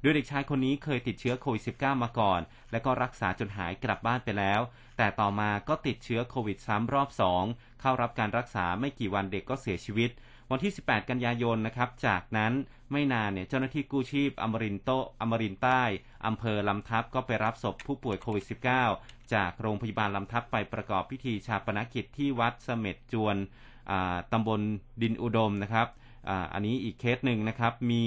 [0.00, 2.40] โดยเด็กชายคนนี้เคยติดเชื้อโควิด -19 มาก่อน
[2.72, 4.60] และก็รักษาจนหายกลับบ้านไปแล้ว
[5.02, 7.08] แต่ต่อมาก็ติดเชื้อโควิดซ้ำรอบ
[7.44, 10.10] 2 เข้ารับการรักษาไม่กี่วันเด็กก็เสียชีวิต
[10.50, 12.52] วันที่ 18 กันยายนนะครับ จากนั้น
[12.92, 15.82] ไม่นานเนี่ยเจ้าหน้าที่กู้ชีพอมรินโตอมรินใต้
[16.26, 18.44] อำเภอลำทับก็ไปรับศพผู้ป่วยโควิด
[18.88, 23.36] -19 จากโรงพยาบาลลำทับไปประกอบพิธีชาปนกิจที่วัดเสม็ดจวน
[24.32, 24.60] ตำบล
[25.02, 25.88] ดินอุดมนะครับ
[26.28, 28.04] ออันนี้อีกเคสหนึ่งนะครับ มี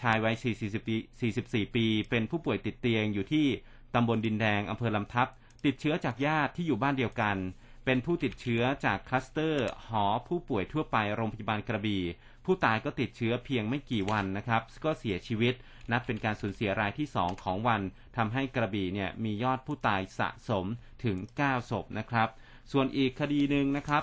[0.00, 0.96] ชายวัย44ปี
[1.34, 3.46] 44 ปี เป็นผู้ป่วยติดเตียงอยู่ที่
[3.94, 5.28] ตำบลดินแดงอำเภอลำทับ
[5.66, 7.36] ติดเชื้อจากญาติที่อยู่บ้านเดียวกัน
[7.84, 12.02] เป็นผู้ติดเชื้อจากคลัสเตอร์ หอผู้ป่วยทั่วไปโรงพยาบาลกระบี่
[12.44, 15.54] ผู้ตายก็ติดเชื้อเพียงไม่กี่วันนะครับ ก็เสียชีวิต
[15.90, 17.80] นับเป็นการสูญเสียรายที่ 2 ของวัน
[18.16, 20.66] ทำให้กระบี่เนี่ยมียอดผู้ตายสะสม
[21.04, 22.28] ถึง 9 ศพนะครับ
[22.72, 24.02] ส่วนอีกคดีหนึ่งนะครับ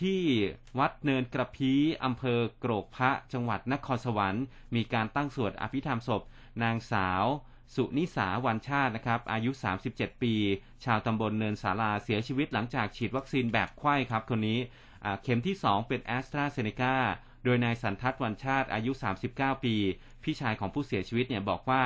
[0.00, 0.20] ที่
[0.78, 1.72] วัดเนินกระพี
[2.04, 6.22] อำเภอโกรกพระจังหวัดนครสวรรค์ มีการตั้งสวดอภิธรรมศพ
[6.62, 7.24] นางสาว
[7.74, 9.50] สุนิสาวันชาตินะครับ อายุ
[9.86, 10.34] 37 ปี
[10.84, 14.58] ชาวตำบลเนินสาลาเสียชีวิตหลังจากฉีดวัคซีนแบบไขว้ครับ คนนี้
[15.22, 16.96] เข็มที่ 2 เป็นแอสตราเซเนกา
[17.44, 18.92] โดยนายสันทัศน์วันชาติอายุ
[19.28, 19.74] 39 ปี
[20.22, 21.84] พี่ชายของผู้เสียชีวิตเนี่ยบอกว่า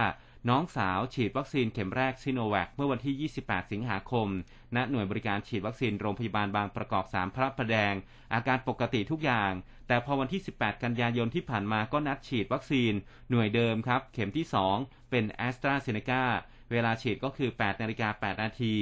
[0.48, 4.28] น้องสาวฉีดวัคซีนเข็มแรกซิโนแวคเมื่อวันที่ 28 สิงหาคม
[4.76, 7.94] ณ หน่วยบริการฉีดวัคซีนโรงพยาบาลบางปะกอก 3 พระประแดง
[8.34, 9.52] อาการปกติทุกอย่าง
[9.90, 12.92] แต่พอวันที่ 18 กันยายนที่ผ่านมาก็นัดฉีดวัคซีน
[13.31, 14.46] หน่วยเดิมครับ เข็มที่
[14.79, 16.24] 2 เป็นแอสตราเซเนกา
[16.70, 18.74] เวลาฉีดก็คือ 8 นาฬิกา 8 นาที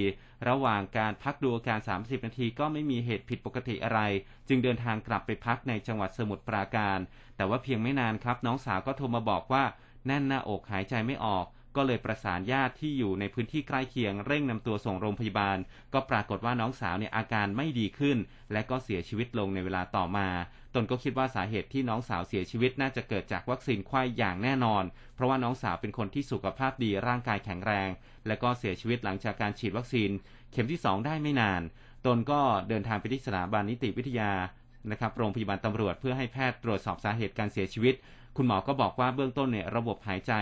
[0.49, 4.01] ระหว่างการพักดูอาการ 30 นาทีก็ไม่มีเหตุผิดปกติอะไร
[4.49, 6.99] จึงเดินทางกลับไปพักในจังหวัดสมุทรปราการ
[7.37, 9.65] แต่ว่าเพียงไม่นานครับ น้องสาวก็โทรมาบอกว่า
[10.07, 15.59] แน่นหน้าอกหายใจไม่ออก ก็เลยประสานญาติที่อยู่ในพื้นที่ใกล้เคียงเร่งนำตัวส่งโรงพยาบาล
[15.95, 18.19] ก็ปรากฏว่าน้องสาวเนี่ยอาการไม่ดีขึ้น
[18.53, 20.29] และก็เสียชีวิตลงในเวลาต่อมา
[20.75, 27.89] ตนก็คิดว่าสาเหตุที่น้องสาวเสียชีวิตน่าจะเกิดจากวัคซีนไข้อย่างแน่นอน เพราะว่าน้องสาวเป็นคนที่สุขภาพดีร่างกายแข็งแรง
[28.27, 30.11] และก็เสียชีวิตหลังจากการฉีดวัคซีน
[30.53, 31.63] เข็มที่ 2 ได้ไม่นาน
[32.07, 34.33] ตนก็เดินทางไปที่สถาบันนิติวิทยา
[34.91, 37.95] นะครับโรงพยาบาลตำรวจเพื่อให้แพทย์ตรวจสอบสาเหตุการเสียชีวิต
[38.37, 40.33] คุณหมอก็บอกว่าเบื้องต้นเนี่ยระบบหายใจ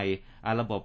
[0.61, 0.81] ระบบ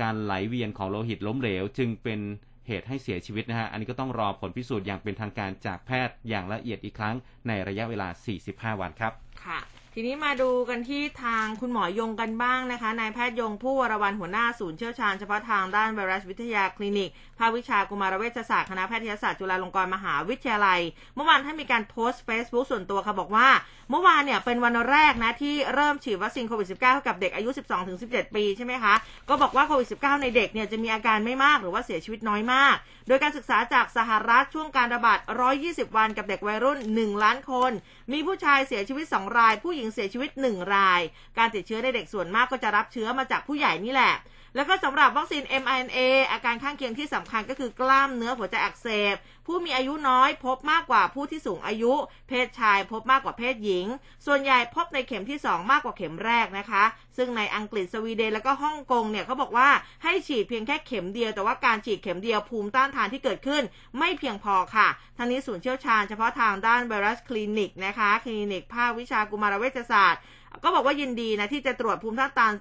[0.00, 2.20] การไหลเวียนของโลหิตล้มเหลว จึงเป็น
[2.66, 7.14] เหตุให้เสียชีวิตนะฮะ อันนี้ก็ต้องรอผลพิสูจน์อย่างเป็นทางการจากแพทย์อย่างละเอียดอีกครั้ง
[7.48, 8.08] ในระยะเวลา
[8.44, 9.12] 45 วันครับ
[9.44, 9.58] ค่ะ
[10.00, 20.80] ทีนี้มาดูกันที่ทางคุณหมอยงกันบ้างนะคะ นายแพทย์ยงภู่วรวรรณหัวหน้าศูนย์เชี่ยวชาญเฉพาะทางด้านไวรัสวิทยาคลินิก ภาควิชากุมารเวชศาสตร์คณะแพทยศาสตร์จุฬาลงกรณ์มหาวิทยาลัย
[21.14, 23.48] เมื่อวานท่านมีการโพสต์เฟซบุ๊กส่วนตัวค่ะบอกว่า
[23.90, 27.50] เมื่อวานเนี่ยเป็นวันแรกนะที่เริ่มฉีดวัคซีนโควิด -19 ให้กับเด็กอายุ
[27.92, 28.94] 12-17 ปีใช่ไหมคะ
[29.28, 32.76] ก็บอกว่าโควิด -19 ในเด็กเนี่ยจะมีอาการไม่มากหรือว่าเสียชีวิตน้อยมาก
[33.08, 35.18] โดยการศึกษาจากสหรัฐช่วงการระบาด
[35.58, 37.72] 120 วันกับเด็กวัยรุ่น 1 ล้านคน
[38.12, 41.00] มีผู้ชายเสียชีวิต2ราย ผู้หญิงเสียชีวิต1ราย
[41.38, 44.14] การติดเชื้อในเด็กส่วนมากก็จะรับเชื้อมาจากผู้ใหญ่นี่แหละ
[44.58, 45.98] แล้วก็สำหรับวัคซีน mRNA
[46.32, 49.14] อาการข้างเคียงที่สำคัญก็คือกล้ามเนื้อหัวใจอักเสบ
[49.46, 51.92] ผู้มีอายุน้อยพบมากกว่าผู้ที่สูงอายุ
[52.28, 53.86] เพศชายพบมากกว่าเพศหญิง
[54.26, 56.84] ส่วนใหญ่พบในเข็มที่ 2 มากกว่าเข็มแรกนะคะ
[57.16, 59.68] ซึ่งในอังกฤษสวีเดนแล้วก็ฮ่องกงเนี่ยเขาบอกว่า
[60.04, 63.62] ให้ฉีดเพียงแค่เข็มเดียวแต่ว่าการฉีดเข็มเดียวภูมิต้านทานที่เกิดขึ้น
[63.98, 70.22] ไม่เพียงพอค่ะทางนี้ศูนย์เชี่ยวชาญเฉพาะทางด้านไวรัสคลินิกนะคะคลินิกภาควิชากุมารเวชศาสตร์
[70.64, 72.54] ก็บอกว่ายินดีนะที่จะตรวจภูมิต้านทาน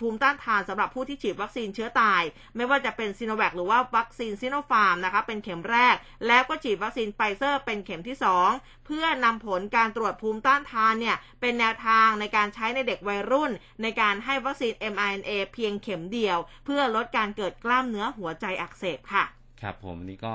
[0.00, 2.22] ภูมิต้านทานสำหรับผู้ที่ฉีดวัคซีนเชื้อตาย
[2.56, 5.94] ไม่ว่าจะเป็นซิโนแวคหรือว่าวัคซีนซิโนฟาร์มนะคะเป็นเข็มแรก
[6.26, 8.16] แล้วก็ฉีดวัคซีนไฟเซอร์เป็นเข็มที่
[8.50, 13.50] 2 เพื่อนำผลการตรวจภูมิต้านทานเนี่ยเป็นแนวทางในการใช้ในเด็กวัยรุ่น
[13.82, 19.24] ในการให้วัคซีน mRNA เพียงเข็มเดียว เพื่อลดการเกิดกล้ามเนื้อหัวใจอักเสบค่ะ
[19.62, 20.34] ครับผมนี่ก็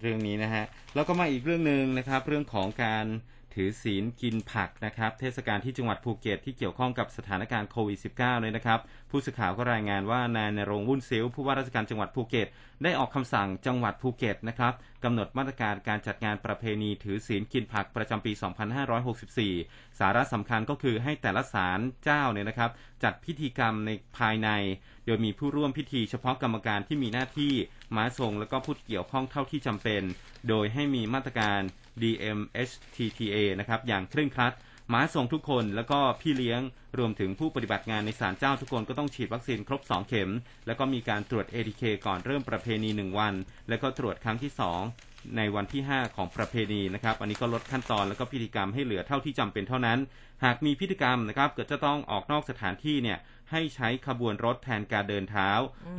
[0.00, 0.64] เรื่องนี้นะฮะ
[0.94, 3.06] แล้วก็มาอีกเรื่องหนึ่งนะครับ เรื่องของการ
[3.54, 12.48] ถือศีลกินผักนะครับ เทศกาลที่จังหวัดภูเก็ตที่เกี่ยวข้องกับสถานการณ์โควิด -19 เลยนะครับ ผู้สื่อข่าวก็รายงานว่านายณรงค์วุ่นซิ้วผู้ว่าราชการจังหวัดภูเก็ต
[12.82, 14.72] ได้ออกคำสั่งจังหวัดภูเก็ตนะครับ
[15.04, 18.32] กำหนดมาตรการการจัดงานประเพณีถือศีลกินผักประจำปี
[19.16, 22.70] 2564 สาระสำคัญก็คือให้แต่ละศาลเจ้าเนี่ยนะครับ
[23.04, 24.48] จัดพิธีกรรมในภายใน
[25.06, 27.52] โดยมีผู้ร่วมพิธีเฉพาะกรรมการที่มีหน้าที่
[27.96, 30.02] ม้าทรงและก็ผู้เกี่ยวข้องเท่าที่จำเป็น
[30.48, 31.60] โดยให้มีมาตรการ
[32.02, 34.54] DMHTTA นะครับอย่างเคร่งครัด
[34.92, 36.60] ม้าส่งทุกคนแล้วก็พี่เลี้ยง
[36.98, 40.30] รวมถึงผู้ปฏิบัติงานในศาลเจ้าทุกคนก็ต้องฉีดวัคซีนครบ 2 เข็ม
[40.66, 43.34] แล้วก็มีการตรวจ ATK ก่อนเริ่มประเพณี 1 วัน
[43.68, 44.52] แล้วก็ตรวจครั้งที่
[44.94, 49.98] 2 ในวันที่ 5 ของประเพณีนะครับ อันนี้ก็ลดขั้นตอนแล้วก็พิธีกรรมให้เหลือเท่าที่จำเป็นเท่านั้น
[50.44, 53.18] หากมีพิธีกรรมนะครับเกิดจะต้องออกนอกสถานที่เนี่ย
[53.50, 55.50] ให้ใช้ขบวนรถแทนการเดินเท้า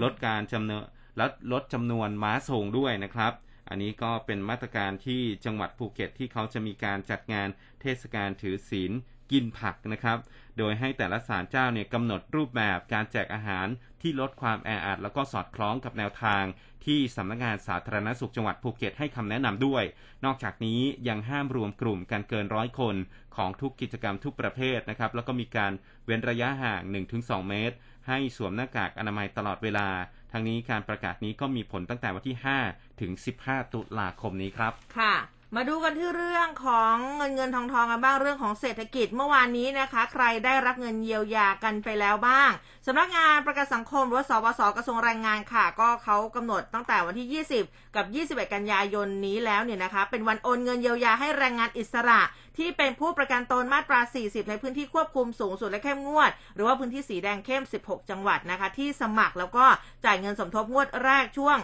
[0.03, 0.83] ลดการจำนวน
[1.19, 3.33] ลดลดจำนวนม้าส่งด้วยนะครับ
[3.69, 7.47] อันนี้ก็เป็นมาตรการที่จังหวัดภูเก็ตที่เขาจะมีการจัดงาน
[7.81, 8.91] เทศกาลถือศีล
[9.31, 10.17] กินผักนะครับ
[10.57, 13.67] โดยให้แต่ละศาลเจ้าเนี่ยกำหนดรูปแบบการแจกอาหาร
[14.01, 16.43] ที่ลดความแออัดแล้วก็สอดคล้องกับแนวทาง
[16.85, 19.83] ที่สำนักงานสาธารณสุขจังหวัดภูเก็ตให้คำแนะนำด้วย
[20.25, 22.95] นอกจากนี้ยังห้ามรวมกลุ่มกันเกินร้อยคน
[23.35, 25.71] ของทุกกิจกรรมทุกประเภทนะครับ แล้วก็มีการ
[26.05, 26.81] เว้นระยะห่าง
[27.15, 27.75] 1-2 เมตร
[28.07, 29.87] ให้สวมหน้ากากอนามัยตลอดเวลา
[30.33, 33.11] ทางนี้การประกาศนี้ก็มีผลตั้งแต่วันที่ 5 ถึง
[33.43, 35.13] 15 ตุลาคมนี้ครับ ค่ะ
[35.57, 42.51] มาดูกันที่เรื่องของเงินเงินทองทองกันบ้างเรื่องของเศรษฐกิจเมื่อวานนี้นะคะ ใครได้รับเงินเยียวยากันไปแล้วบ้าง
[42.85, 48.05] สำนักงานประกันสังคมหรือสวสกระทรวงแรงงานค่ะ ก็เขากำหนดตั้งแต่วันที่ 20 กับ
[48.39, 52.21] 21 กันยายนนี้แล้วเนี่ยนะคะ เป็นวันโอนเงินเยียวยาให้แรงงานอิสระ
[52.57, 59.65] ที่เป็นผู้ประกันตนมาตรา 40 ในพื้นที่ควบคุมสูงสุดและเข้มงวด หรือว่าพื้นที่สีแดงเข้ม 16 จังหวัดนะคะ ที่สมัครแล้วก็
[60.05, 61.57] จ่ายเงินสมทบงวดแรกช่วง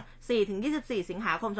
[0.52, 1.52] 4-24 สิงหาคม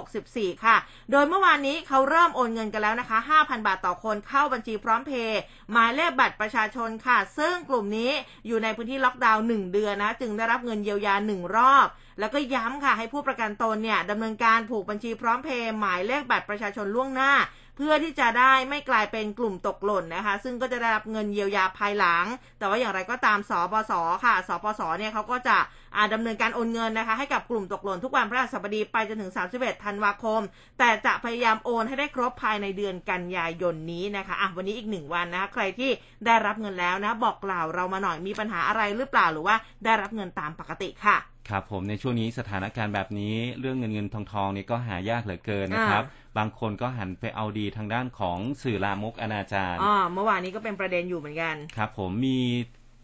[0.00, 0.76] 2564 ค่ะ
[1.10, 5.40] โดยเมื่อวานนี้เขาเริ่มโอนเงินกันแล้วนะคะ 5,000 บาทต่อคนเข้าบัญชีพร้อมเพย์
[5.72, 8.12] หมายเลขบัตรประชาชนค่ะ ซึ่งกลุ่มนี้
[8.46, 11.86] อยู่ในพื้นที่ล็อกดาวน์1เดือนนะ จึงได้รับเงินเยียวยา 1 รอบ
[12.20, 17.32] แล้วก็ย้ำค่ะให้ผู้ประกันตนเนี่ยดำเนินการผูกบัญชีพร้อมเพย์หมายเลขบัตรประชาชนล่วงหน้า
[17.76, 22.24] เพื่อที่จะได้ไม่กลายเป็นกลุ่มตกหล่นนะคะ ซึ่งก็จะได้รับเงินเยียวยาภายหลัง
[22.58, 23.92] แต่ว่าอย่างไรก็ตามสปส
[24.24, 25.56] ค่ะสปสเนี่ยเขาก็จะ
[25.96, 30.40] อาดำเนินการโอนเงินนะคะ ให้กับกลุ่มตกหล่นทุกวันพฤหัสบดีไปจนถึง 31 ธันวาคม
[30.78, 35.90] แต่จะพยายามโอนให้ได้ครบภายในเดือนกันยายนนี้นะคะอะวันนี้อีกหนึ่งวันนะคะใครที่
[36.26, 46.04] ได้รับเงินแล้วนะ บอกกล่าวเรามาหน่อยมีปัญหาอะไรหรือเปล่าหรือว่าได้รับเงินตามปกติค่ะ ครับผมในช่วงนี้สถานการณ์แบบนี้เรื่องเงินเงินทองทองนี่ก็หายากเหลือเกินนะครับ
[46.38, 52.38] บางคนก็หันไปเอาดีทางด้านของสื่อลามกอนาจารอ๋อเมื่อวานนี้ก็เป็นประเด็นอยู่เหมือนกัน ครับ ผมมี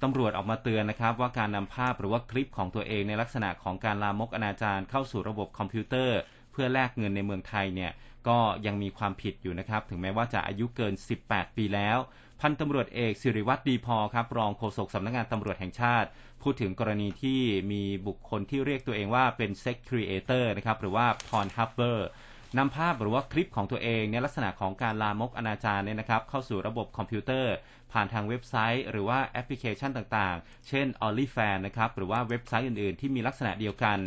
[0.03, 6.18] ตำรวจออกมาเตือนนะครับ ว่าการนำภาพหรือว่าคลิปของตัวเองในลักษณะของการลามกอนาจารเข้าสู่ระบบคอมพิวเตอร์
[6.53, 7.92] เพื่อแลกเงินในเมืองไทยเนี่ย
[8.29, 11.98] ก็ยังมีความผิดอยู่นะครับ ถึงแม้ว่าจะอายุเกิน 18 ปีแล้ว
[12.40, 16.09] พันตำรวจเอกศิริวัฒน์ดีพอครับรองโฆษกสำนักงานตำรวจแห่งชาติ
[16.42, 17.40] พูดถึงกรณีที่
[17.72, 22.08] มีบุคคลที่เรียกตัวเองว่าเป็น sex creator นะครับหรือว่า Pornhubber
[22.59, 27.55] นำภาพหรือว่าคลิปของตัวเองในลักษณะของการลามกอนาจารเนี่ยนะครับเข้าสู่ระบบคอมพิวเตอร์
[27.92, 33.98] ผ่านทางเว็บไซต์ หรือว่าแอปพลิเคชันต่างๆ เช่น o n l y f a n นะครับหรือว่าเว็บไซต์อื่นๆ ที่มีลักษณะเดียวกัน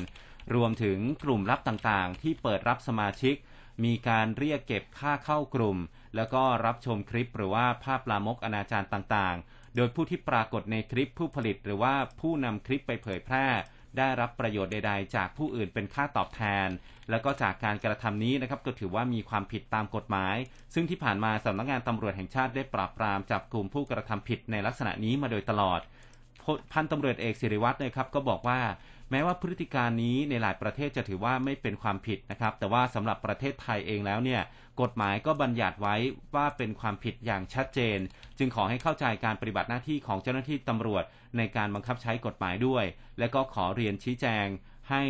[0.55, 3.35] รวมถึงกลุ่มลับต่างๆ ที่เปิดรับสมาชิก
[3.83, 5.77] มีการเรียกเก็บค่าเข้ากลุ่ม
[6.15, 13.47] แล้วก็รับชมคลิปหรือว่าภาพลามกอนาจารต่างๆ โดยผู้ที่ปรากฏในคลิปผู้ผลิตหรือว่าผู้นำคลิปไปเผยแพร่
[13.97, 16.67] ได้รับประโยชน์ใด ๆ จากผู้อื่นเป็นค่าตอบแทน
[17.09, 20.35] แล้วก็จากการกระทำนี้นะครับก็ถือว่ามีความผิดตามกฎหมาย
[20.73, 25.79] ซึ่งที่ผ่านมาสำนักงานตำรวจแห่งชาติได้ปราบปรามจับกลุ่มผู้กระทำผิดในลักษณะนี้มาโดยตลอด
[26.73, 28.59] พันตำรวจเอกศิริวัตรนะครับก็บอกว่า
[29.13, 34.41] แม้ว่าพฤติการนี้ในหลายประเทศจะถือว่าไม่เป็นความผิดนะครับ แต่ว่าสำหรับประเทศไทยเองแล้วเนี่ย
[34.81, 35.95] กฎหมายก็บัญญัติไว้
[36.35, 37.99] ว่าเป็นความผิดอย่างชัดเจน
[38.37, 41.03] จึงขอให้เข้าใจการปฏิบัติหน้าที่ของเจ้าหน้าที่ตำรวจ
[41.37, 42.85] ในการบังคับใช้กฎหมายด้วย
[43.19, 44.45] และก็ขอเรียนชี้แจง
[44.89, 45.03] ให้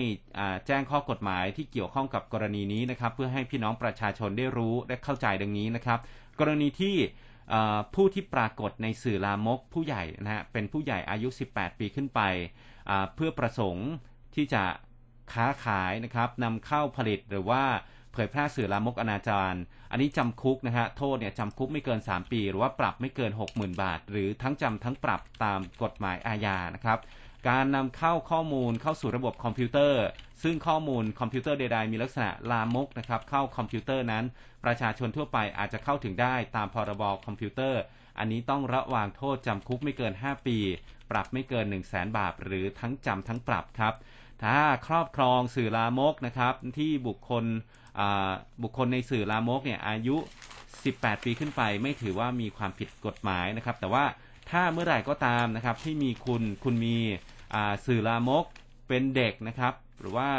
[0.68, 6.00] แจ้งข้อกฎหมายที่เกี่ยวข้องกับกรณีนี้นะครับ เพื่อให้พี่น้องประชาชนได้รู้และเข้าใจดังนี้นะครับ
[6.40, 6.96] กรณีที่
[7.96, 12.22] ผู้ที่ปรากฏในสื่อลามกผู้ใหญ่นะฮะเป็นผู้ใหญ่อายุ 18 ปีขึ้นไป
[13.16, 13.90] เพื่อประสงค์
[14.36, 14.64] ที่จะ
[15.34, 17.64] ค้าขายนะครับนำเข้าผลิตหรือว่า
[18.14, 19.58] เผยแพร่สื่อลามกอนาจาร
[19.92, 27.00] อันนี้จำคุกนะฮะโทษเนี่ยจำคุกไม่เกิน 3 ปี หรือว่าปรับไม่เกิน 60,000 บาท หรือทั้งจำทั้งปรับตามกฎหมายอาญานะครับ
[27.50, 30.04] การนำเข้าข้อมูลเข้าสู่ระบบคอมพิวเตอร์
[30.44, 34.24] ซึ่งข้อมูลคอมพิวเตอร์ใดๆมีลักษณะลามกนะครับเข้าคอมพิวเตอร์นั้น
[34.66, 37.82] ประชาชนทั่วไปอาจจะเข้าถึงได้ตามพรบคอมพิวเตอร์
[38.20, 40.58] อันนี้ต้องระวางโทษจำคุกไม่เกิน 5 ปี
[41.14, 43.94] ปรับไม่เกิน 1 0 0 0 0แบาท หรือทั้งจำทั้งปรับครับ
[44.44, 47.46] ถ้าครอบครองสื่อลามกนะครับที่บุคคล
[48.64, 50.18] บุคคลในสื่อลามกเนี่ยอายุ
[50.72, 54.06] 18 ปีขึ้นไป ไม่ถือว่ามีความผิดกฎหมายนะครับ แต่ว่า
[54.52, 56.96] ถ้าเมื่อไหร่ก็ตามนะครับที่มีคุณคุณมี
[57.86, 58.46] สื่อลามก
[58.88, 60.30] เป็นเด็กนะครับ หรือว่า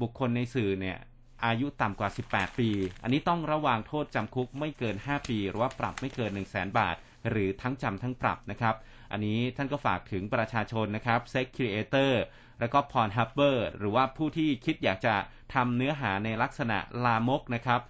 [0.00, 0.98] บุคคลในสื่อเนี่ย
[1.46, 2.68] อายุต่ำกว่า 18 ปี
[3.02, 6.96] อันนี้ต้องระวางโทษจำคุกไม่เกิน 5 ปี หรือว่าปรับไม่เกิน 1 0 0 0 0แบาท
[7.30, 8.74] หรือทั้งจำทั้งปรับนะครับ
[9.12, 12.22] อันนี้ท่านก็ฝากถึงประชาชนนะครับเซ็กครีเอเตอร์
[12.60, 15.14] แล้วก็พรฮับเบอร์หรือว่าผู้ที่คิดอยากจะ
[15.54, 17.80] ทำเนื้อหาในลักษณะลามกนะครับ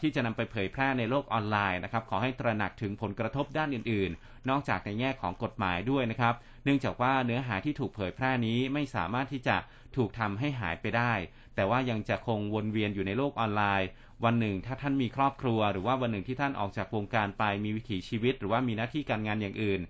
[0.00, 9.56] ที่จะนำไปเผยแพร่ในโลกออนไลน์นะครับ ขอให้ตระหนักถึงผลกระทบด้านอื่น ๆ นอกจากในแง่ของกฎหมายด้วยนะครับ เนื่องจากว่าเนื้อหาที่ถูกเผยแพร่นี้ไม่สามารถที่จะ
[9.96, 11.12] ถูกทำให้หายไปได้
[11.54, 13.88] แต่ว่ายังจะคงวนเวียนอยู่ในโลกออนไลน์
[14.24, 19.80] วันหนึ่ง ถ้าท่านมีครอบครัว หรือว่าวันหนึ่งที่ท่านออกจากวงการไปมีวิถีชีวิต หรือว่ามีหน้าที่การงานอย่างอื่น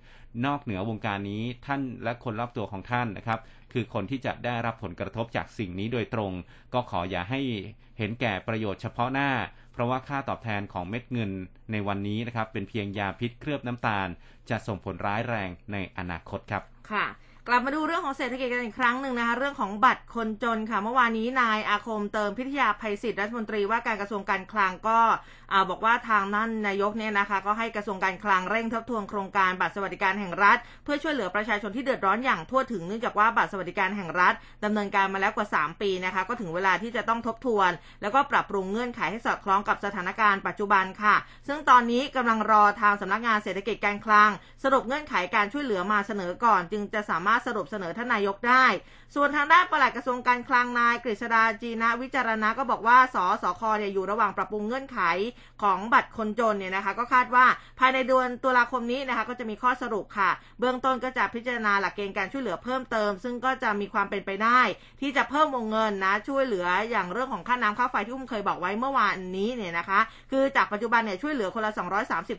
[0.46, 3.40] นอกเหนือวงการนี้ท่านและคนรอบตัวของท่านนะครับ
[3.72, 6.32] คือคนที่จะได้รับผลกระทบจากสิ่งนี้โดยตรง
[6.74, 7.40] ก็ขออย่าให้
[7.98, 9.30] เห็นแก่ประโยชน์เฉพาะหน้า
[9.72, 11.30] เพราะว่าค่าตอบแทนของเม็ดเงิน
[11.72, 14.08] ในวันนี้นะครับ เป็นเพียงยาพิษเคลือบน้ำตาล
[14.50, 17.04] จะส่งผลร้ายแรงในอนาคตครับค่ะ
[17.48, 24.98] กลับมาดูเรื่องของเศรษฐกิจกันอีกครั้งหนึ่งนะคะเรื่องของบัตรคนจนค่ะ เมื่อวานนี้นายอาคมเติมพิทยาภัยศิษย์รัฐมนตรีว่าการกระทรวงการคลังก็
[25.70, 37.70] บอกว่าทางนั่นนายกเนี่ยนะคะ ก็ให้กระทรวงการคลังเร่งทบทวนโครงการบัตรสวัสดิการแห่งรัฐ เพื่อช่วยเหลือประชาชนที่เดือดร้อนอย่างทั่วถึงเนื่องจากว่าบัตรสวัสดิการแห่งรัฐดำเนินการมาแล้วกว่า 3 ปีนะคะก็ถึงเวลาที่จะต้องทบทวน
[38.02, 41.16] แล้วก็ปรับปรุงเงื่อนไขให้สอดคล้องกับสถานการณ์ปัจจุบันค่ะ
[41.48, 44.30] ซึ่งตอนนี้กำลังรอทางสำนักงานเศรษฐกิจการคลัง
[44.64, 48.66] สรุปเงื่อนไขการช่วยเหลือมาเสนอก่อน จึงจะสามารถารถสรุปเสนอท่านนายกได้
[49.14, 55.00] ส่วนทางด้านปลัดกระทรวงการคลังนายกฤษดาจีนะวิจารณะก็บอกว่าสสคเนี่ยอยู่ระหว่างปรับปรุงเงื่อนไข
[55.62, 57.46] ของบัตรคนจนเนี่ยนะคะ ก็คาดว่า
[57.78, 64.60] ภายในเดือนตุลาคมนี้นะคะก็จะมีข้อสรุปค่ะ เบื้องต้นก็จะพิจารณาหลักเกณฑ์การช่วยเหลือเพิ่มเติม ซึ่งก็จะมีความเป็นไปได้
[65.00, 71.72] ที่จะเพิ่มวงเงินนะช่วยเหลืออย่างเรื่องของค่าน้ำค่าไฟที่อุ้มเคยบอกไว้เมื่อวานนี้เนี่ยนะคะ คือจากปัจจุบันเนี่ยช่วยเหลือคนละ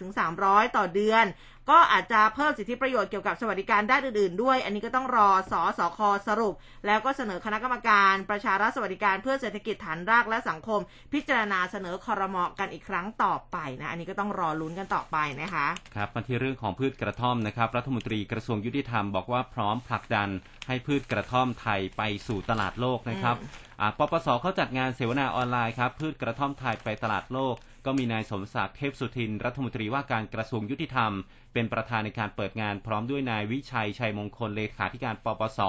[0.06, 1.26] 230-300 ต่อเดือน
[1.70, 6.54] ก็อาจจะเพิ่มสิทธิประโยชน์เกี่ยวกับสวัสดิการด้านอื่นๆ ด้วย อันนี้ก็ต้องรอสอสอคอสรุป
[6.86, 10.80] แล้วก็เสนอคณะกรรมการประชารัฐสวัสดิการเพื่อเศรษฐกิจฐานรากและสังคม
[11.14, 20.30] พิจารณาเสนอคอรมอกันอีกครั้งต่อไปนะ อันนี้ก็ต้องรอลุ้นกันต่อไปนะคะครับมาที่เรื่องของพืชกระท่อมนะครับ รัฐมนตรีกระทรวงยุติธรรมบอกว่าพร้อมผลักดัน
[20.68, 23.36] ให้พืชกระท่อมไทยไปสู่ตลาดโลกนะครับ
[23.80, 31.12] อ่าปปสเขาจัดงานเสวนาออนไลน์ครับพืชกระท่อมไทยไปตลาดโลก ก็มีนายสมศักดิ์เทพสุทิน รัฐมนตรีว่าการกระทรวงยุติธรรม
[31.54, 35.60] เป็นประธานในการเปิดงานพร้อมด้วยนายวิชัยชัยมงคลเลขาธิการปปส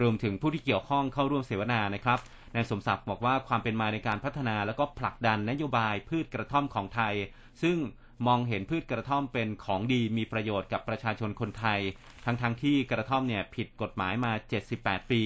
[0.00, 2.18] รวมถึงผู้ที่เกี่ยวข้องเข้าร่วมเสวนานะครับ
[2.54, 7.14] นายสมศักดิ์บอกว่าความเป็นมาในการพัฒนาแล้วก็ผลักดันนโยบายพืชกระท่อมของไทย
[7.62, 7.78] ซึ่ง
[8.26, 11.80] มองเห็นพืชกระท่อมเป็นของดีมีประโยชน์กับประชาชนคนไทย
[12.24, 14.32] ทั้งๆทที่กระท่อมเนี่ยผิดกฎหมายมา
[14.72, 15.22] 78 ปี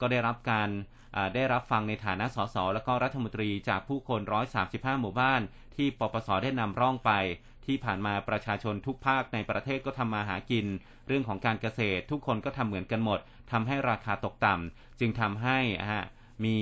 [0.00, 0.68] ก็ได้รับการ
[1.34, 4.20] ได้รับฟังในฐานะสสแล้วก็รัฐมนตรีจากผู้คน
[4.60, 5.40] 135 หมู่บ้าน
[5.76, 7.12] ที่ปปสได้นำร่องไป
[7.66, 10.66] ที่ผ่านมาประชาชนทุกภาคในประเทศก็ทำมาหากิน
[11.06, 13.20] เรื่องของการเกษตร ทุกคนก็ทำเหมือนกันหมด
[13.52, 15.58] ทำให้ราคาตกต่ำจึงทำให้
[16.44, 16.58] มี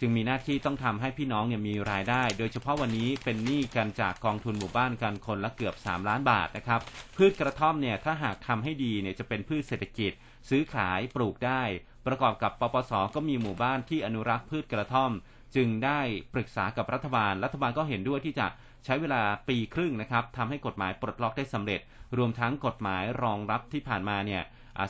[0.00, 6.80] จึงมีหน้าที่ต้องทำให้พี่น้องเนี่ยมีรายได้ โดยเฉพาะวันนี้เป็นหนี้กันจากกองทุนหมู่บ้านกันคนละเกือบ 3 ล้านบาทนะครับ
[7.16, 10.12] พืชกระท่อมเนี่ยถ้าหากทำให้ดีเนี่ยจะเป็นพืชเศรษฐกิจ
[10.48, 11.62] ซื้อขายปลูกได้
[12.06, 15.12] ประกอบกับปปสก็มีหมู่บ้านที่อนุรักษ์พืชกระท่อม
[15.56, 16.00] จึงได้
[16.34, 18.46] ปรึกษากับรัฐบาล รัฐบาลก็เห็นด้วยที่จะ
[18.84, 21.80] ใช้เวลาปีครึ่งนะครับทำให้กฎหมายปลดล็อกได้สำเร็จ
[22.16, 24.42] รวมทั้งกฎหมายรองรับที่ผ่านมาเนี่ย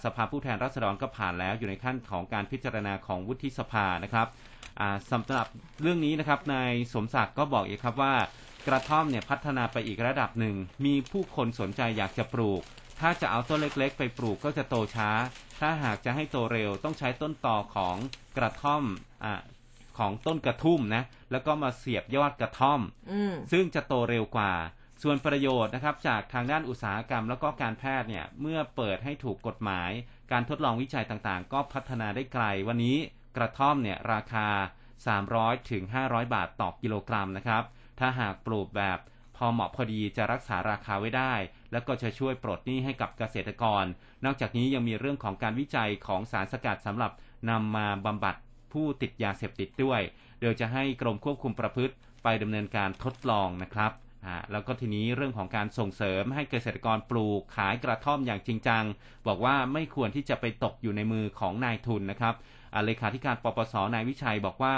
[0.05, 4.27] สภาผู้แทนราษฎรก็ผ่านแล้วอยู่ในขั้นของการพิจารณาของวุฒิสภานะครับ
[5.11, 5.47] สำหรับ
[5.83, 8.15] เรื่องนี้นะครับนายสมศักดิ์ก็บอกอีกครับว่า
[8.67, 12.63] กระท่อมเนี่ยพัฒนาไปอีกระดับหนึ่ง มีผู้คนสนใจอยากจะปลูก
[13.01, 15.11] ถ้าจะเอาต้นเล็กๆ ไปปลูกก็จะโตช้า
[15.61, 17.97] ถ้าหากจะให้โตเร็วต้องใช้ต้นตอของ
[18.37, 18.85] กระท่อม
[19.25, 19.35] อ่า
[19.99, 22.81] ของต้นกระทุ่มนะ แล้วก็มาเสียบยอดกระท่อม
[23.13, 24.53] อืมซึ่งจะโตเร็วกว่า
[25.03, 29.91] ส่วนประโยชน์นะครับจากทางด้านอุตสาหกรรมแล้วก็การแพทย์เนี่ยเมื่อเปิดให้ถูกกฎหมาย
[30.33, 32.97] การทดลองวิจัยต่างๆ ก็พัฒนาได้ไกล วันนี้
[33.37, 34.49] กระท่อมเนี่ยราคา
[35.09, 37.63] 300ถึง500 บาทต่อกิโลกรัมนะครับ
[37.99, 38.99] ถ้าหากปลูกแบบ
[39.37, 41.33] พอเหมาะพอดีจะรักษาราคาไว้ได้
[41.75, 43.85] แล้วก็จะช่วยปลดหนี้ให้กับเกษตรกร
[44.25, 47.13] นอกจากนี้ยังมีเรื่องของการวิจัยของสารสกัดสำหรับ
[47.51, 48.37] นำมาบำบัด
[48.73, 50.01] ผู้ติดยาเสพติดด้วย
[50.41, 53.93] โดยจะให้กรมควบคุมประพฤติไปดำเนินการทดลองนะครับ
[54.53, 58.85] แล้วก็ทีนี้เรื่องของการส่งเสริมให้เกษตรกรปลูกขายกระท่อมอย่างจริงจัง
[59.27, 62.35] บอกว่าไม่ควรที่จะไปตกอยู่ในมือของนายทุนนะครับ
[62.85, 64.77] เลขาธิการปปสนายวิชัยบอกว่า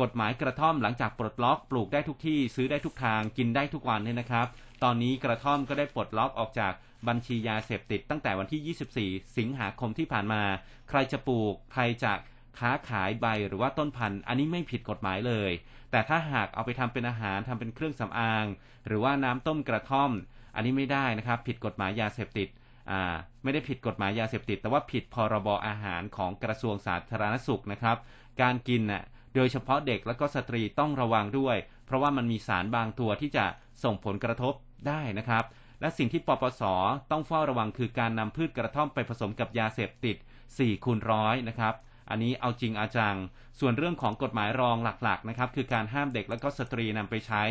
[0.00, 4.46] กฎหมายกระท่อมหลังจากปลดล็อกปลูกได้ทุกที่ซื้อได้ทุกทางกินได้ทุกวันเนี่ยนะครับ
[4.82, 6.72] ตอนนี้กระท่อมก็ได้ปลดล็อกออกจาก
[7.08, 8.76] บัญชียาเสพติดตั้งแต่วันที่
[9.20, 10.42] 24 สิงหาคมที่ผ่านมา
[10.88, 12.12] ใครจะปลูก ใครจะ
[12.58, 15.50] ค้าขายใบหรือว่าต้นพันธุ์ อันนี้ไม่ผิดกฎหมายเลย
[15.90, 18.46] แต่ถ้าหากเอาไปทำเป็นอาหารทำเป็นเครื่องสำอาง
[18.86, 20.10] หรือว่าน้ำต้มกระท่อม
[20.54, 22.48] อันนี้ไม่ได้นะครับ ผิดกฎหมายยาเสพติด
[22.90, 27.96] อ่าไม่ได้ผิดกฎหมายยาเสพติด แต่ว่าผิดพรบอาหารของกระทรวงสาธารณสุขนะครับ
[28.42, 29.02] การกินน่ะ
[29.34, 33.44] โดยเฉพาะเด็กและก็สตรีต้องระวังด้วย เพราะว่ามันมีสารบางตัวที่จะ
[33.84, 34.54] ส่งผลกระทบ
[34.88, 35.44] ได้นะครับ
[35.80, 36.62] และสิ่งที่ปปส
[37.10, 40.16] ต้องเฝ้าระวังคือการนำพืชกระท่อมไปผสมกับยาเสพติด
[40.50, 41.74] 4คูณร้อยนะครับ
[42.10, 43.16] อันนี้เอาจริงอาจัง
[43.60, 47.42] ส่วนเรื่องของกฎหมายรองหลักๆนะครับคือการห้ามเด็กและก็สตรีนำไปใช้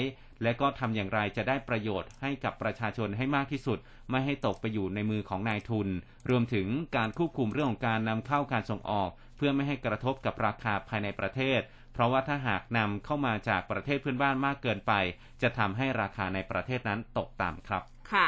[0.43, 3.77] และก็ทำอย่างไรจะได้ประโยชน์ให้กับประชาชนให้มากที่สุด
[4.11, 5.87] ไม่ให้ตกไปอยู่ในมือของนายทุน
[6.29, 11.61] รวมถึงการควบคุมเรื่องของการนำเข้าการส่งออก เพื่อไม่ให้กระทบกับราคาภายในประเทศ
[11.95, 14.93] เพราะว่าถ้าหากนำเข้ามาจากประเทศเพื่อนบ้านมากเกินไป
[15.41, 18.27] จะทำให้ราคาในประเทศนั้นตกต่ำครับ ค่ะ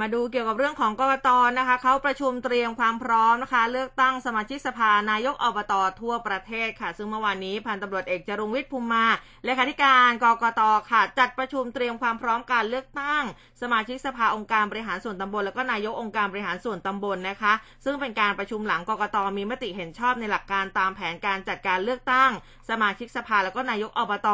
[0.00, 9.04] มาดูเกี่ยวกับเรื่องของกกตนะคะเขาประชุมเตรียมความพร้อมนะคะ เลือกตั้งสมาชิกสภานายกอบตทั่วประเทศค่ะ ซึ่งเมื่อวานนี้พันตำรวจเอกจรุงวิทย์ภูมิมา
[9.44, 13.22] เลขาธิการกกตค่ะ จัดประชุมเตรียมความพร้อมการเลือกตั้ง
[13.62, 17.52] สมาชิกสภาองค์การบริหารส่วนตำบล แล้วก็นายกองค์การบริหารส่วนตำบลนะคะ
[17.84, 22.30] ซึ่งเป็นการประชุมหลังกกตมีมติเห็นชอบในหลักการตามแผนการจัดการเลือกตั้ง
[22.70, 24.28] สมาชิกสภาแล้วก็นายกอบต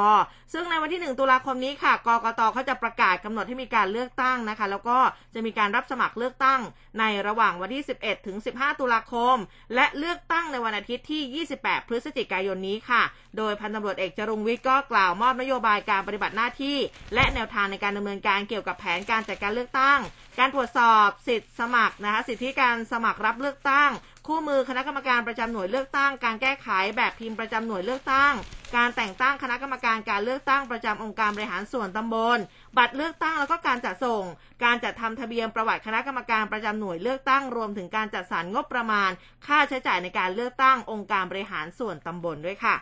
[0.52, 4.98] ซึ่งในวันที่ 1 ตุลาคมนี้ค่ะกกตเขาจะประกาศกำหนดให้มีการเลือกตั้งนะคะ แล้วก็
[5.34, 6.60] จะมีการรับสมัครเลือกตั้ง
[6.98, 9.36] ในระหว่างวันที่ 11 ถึง 15 ตุลาคม
[9.74, 13.02] และเลือกตั้งในวันอาทิตย์ที่ 28 พฤศจิกายนนี้ค่ะ
[13.36, 16.78] โดยพันตำรวจเอกจรุงวิทย์ก็กล่าวมอบนโยบายการปฏิบัติหน้าที่
[17.14, 19.98] และแนวทางในการดำเนินการเกี่ยวกับแผนการจัดการเลือกตั้ง
[20.38, 23.90] การตรวจสอบสิทธิสมัครนะคะสิทธิการสมัครรับเลือกตั้ง
[24.26, 28.34] คู่มือคณะกรรมการประจำหน่วยเลือกตั้ง การแก้ไขแบบพิมพ์ประจำหน่วยเลือกตั้ง
[28.76, 32.38] การแต่งตั้งคณะกรรมการการเลือกตั้งประจำองค์การบริหารส่วนตำบล
[32.76, 34.24] บัตรเลือกตั้งแล้วก็การจัดส่ง
[34.64, 39.10] การจัดทำทะเบียนประวัติคณะกรรมการประจำหน่วยเลือกตั้งรวมถึงการจัดสรรงบประมาณ
[39.46, 42.76] ค่าใช้จ่ายในการเลือกตั้งองค์การบริหารส่วนตำบลด้วยค่ะ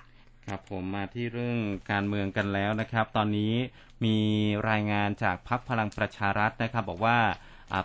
[0.47, 1.59] ครับผมมาที่เรื่อง
[1.91, 3.53] การเมืองกันแล้วนะครับ ตอนนี้
[4.05, 4.19] มี
[4.71, 7.19] รายงานจากพักพลังประชารัฐนะครับ บอกว่า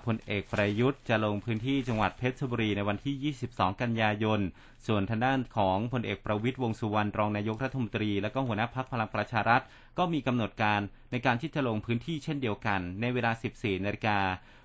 [0.06, 4.40] พลเอกประยุทธ์จะลงพื้นที่จังหวัดเพชรบุรีในวันที่ 22 กันยายน
[4.88, 9.62] ส่วนทางด้านของพลเอกประวิทย์วงสุวรรณรองนายกรัฐมนตรี และก็หัวหน้าพักพลังประชารัฐ
[9.98, 10.82] ก็มีกำหนดการ
[11.12, 14.20] ในการที่จะลงพื้นที่เช่นเดียวกัน ในเวลา 14 นาฬิกา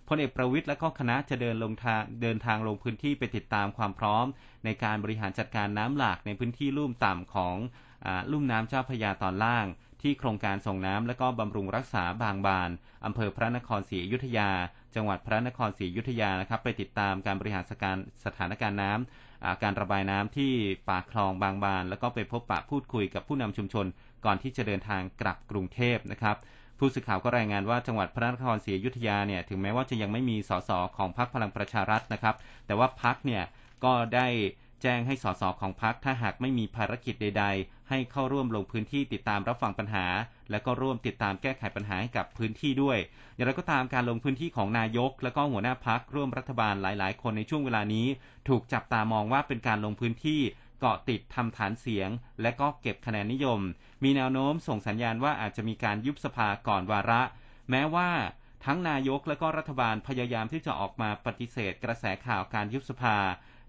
[0.09, 4.27] พลเอกประวิทย์และก็คณะจะเดินลงทางเดินทางลงพื้นที่ไปติดตามความพร้อม
[4.64, 7.57] ในการบริหารจัดการน้ำหลากในพื้นที่ลุ่มต่ำของ
[8.33, 9.66] ลุ่มน้ำเจ้าพระยาตอนล่าง
[10.03, 12.71] ที่โครงการส่งน้ำและก็บำรุงรักษาบางบาน
[13.05, 14.51] อำเภอพระนครศรีอยุธยา
[14.95, 20.53] จังหวัดพระนครศรีอยุธยานะครับ ไปติดตามการบริหารสการสถานการณ์น้ำการระบายน้ำที่
[20.89, 23.87] ปากคลองบางบาน แล้วก็ไปพบปะพูดคุยกับผู้นำชุมชน
[24.25, 26.37] ก่อนที่จะเดินทางกลับกรุงเทพนะครับ
[26.79, 32.35] ผู้สื่อข่าวก็รายงานว่าจังหวัดพระนครศรีอยุธยาเนี่ยถึงแม้ว่าจะยังไม่มีสสของพรรคพลังประชารัฐนะครับ
[32.67, 33.43] แต่ว่าพรรคเนี่ย
[33.85, 34.29] ก็ได้
[34.83, 40.07] แจ้งให้สสของพรรคถ้าหากไม่มีภารกิจใดๆ ให้เข้าร่วมลงพื้นที่ติดตามรับฟังปัญหา
[40.51, 42.99] และก็ร่วมติดตามแก้ไขปัญหาให้กับพื้นที่ด้วย
[43.34, 48.07] อย่างไรก็ตามการลงพื้นที่ของนายก และก็หัวหน้าพักร่วมรัฐบาลหลาย ๆ คนในช่วงเวลานี้
[48.49, 50.41] ถูกจับตามองว่าเป็นการลงพื้นที่
[50.80, 52.11] เกาะติดทำฐานเสียง
[52.43, 53.61] และก็เก็บคะแนนนิยม
[54.05, 57.22] มีแนวโน้มส่งสัญญาณว่าอาจจะมีการยุบสภาก่อนวาระ
[57.70, 58.11] แม้ว่า
[58.64, 63.16] ทั้งนายกและก็รัฐบาลพยายามที่จะออกมาปฏิเสธกระแสข่าวการยุบสภา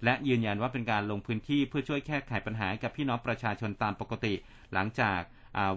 [0.03, 4.33] และยืนยันว่าเป็นการลงพื้นที่เพื่อช่วยแก้ไขปัญหากับพี่น้องประชาชนตามปกติ
[4.73, 5.19] หลังจาก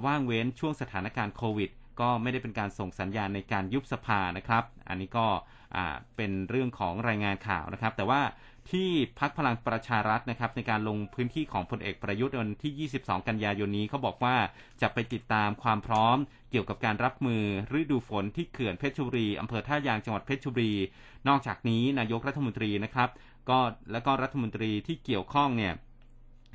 [0.06, 1.70] ว่างเว้นช่วงสถานการณ์โควิด
[2.00, 5.26] ก็ไม่ได้เป็นการส่งสัญญาณในการยุบสภานะครับ อันนี้ก็
[6.16, 8.20] เป็นเรื่องของรายงานข่าวนะครับ แต่ว่า
[8.70, 14.36] ที่พักพลังประชารัฐนะครับ ในการลงพื้นที่ของพลเอกประยุทธ์วันที่ 22 กันยายนนี้เขาบอกว่า
[14.82, 16.16] จะไปติดตามความพร้อม
[16.50, 17.42] เกี่ยวกับการรับมือ
[17.78, 20.72] ฤดูฝนที่เขื่อนเพชรบุรีอำเภอท่ายางจังหวัดเพชรบุรี
[21.28, 23.08] นอกจากนี้นายกรัฐมนตรีนะครับ
[23.50, 23.60] ก็
[23.92, 25.74] และก็รัฐมนตรีที่เกี่ยวข้องเนี่ย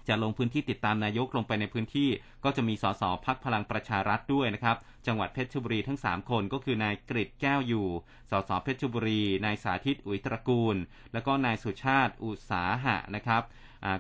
[0.08, 2.10] จะลงพื้นที่ติดตามนายกลงไปในพื้นที่
[2.44, 4.78] ก็จะมีสสพักพลังประชารัฐด้วยนะครับ
[5.08, 7.88] จังหวัดเพชรบุรีทั้ง 3 คนก็คือนายกริดแก้วอยู่
[8.32, 10.76] สสเพชรบุรี นายสาธิตอุยตระกูล
[11.14, 13.44] แล้วก็นายสุชาติอุสาหะนะครับ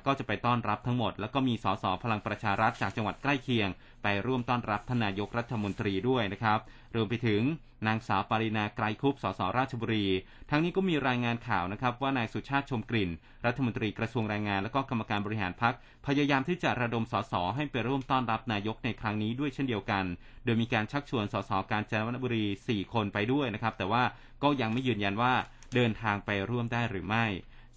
[0.05, 3.69] ก็จะไปต้อนรับทั้งหมด แล้วก็มีสสพลังประชารัฐจากจังหวัดใกล้เคียง
[4.03, 6.59] ไปร่วมต้อนรับทนายกรัฐมนตรีด้วยนะครับ
[6.95, 7.41] รวมไปถึง
[7.87, 10.05] นางสาวปรินาไกรคุปสสราชบุรี
[10.49, 13.09] ทั้งนี้ก็มีรายงานข่าวนะครับว่านายสุชาติชมกลิ่น
[13.45, 15.73] รัฐมนตรีกระทรวงแรงงาน และก็กรรมการบริหารพัก
[16.05, 20.03] พยายามที่จะระดมสสให้ไปร่วมต้อนรับนายกในครั้งนี้ด้วยเช่นเดียวกัน
[20.43, 24.03] โดยมีการชักชวนสสการจนบุรี 4 คนไปด้วยนะครับแต่ว่า
[24.43, 25.33] ก็ยังไม่ยืนยันว่า
[25.75, 27.25] เดินทางไปร่วมได้หรือไม่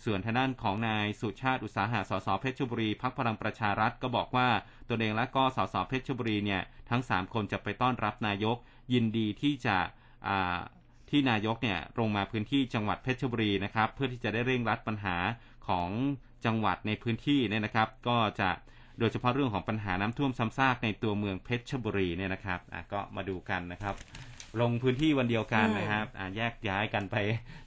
[0.04, 4.48] ส่วนทางด้านของนายสุชาติอุตสาหะสสเพชรบุรีพักพลังประชารัฐก็บอกว่า
[4.88, 8.56] ตัวเองและก็สสเพชรบุรีเนี่ยทั้ง 3 คนจะไปต้อนรับนายก
[8.92, 9.76] ยินดีที่จะ
[11.10, 15.16] ที่นายกเนี่ยลงมาพื้นที่จังหวัดเพชรบุรีนะครับ เพื่อที่จะได้เร่งรัดปัญหา
[15.68, 15.88] ของ
[16.44, 18.50] จังหวัดในพื้นที่เนี่ยนะครับ ก็จะ
[18.98, 22.60] โดยเฉพาะเรื่องของปัญหาน้ำท่วมซ้ำซากในตัวเมืองเพชรบุรีเนี่ยนะครับ
[22.92, 23.94] ก็มาดูกันนะครับ
[24.60, 27.16] ลงพื้นที่วันเดียวกันนะครับแยกย้ายกันไป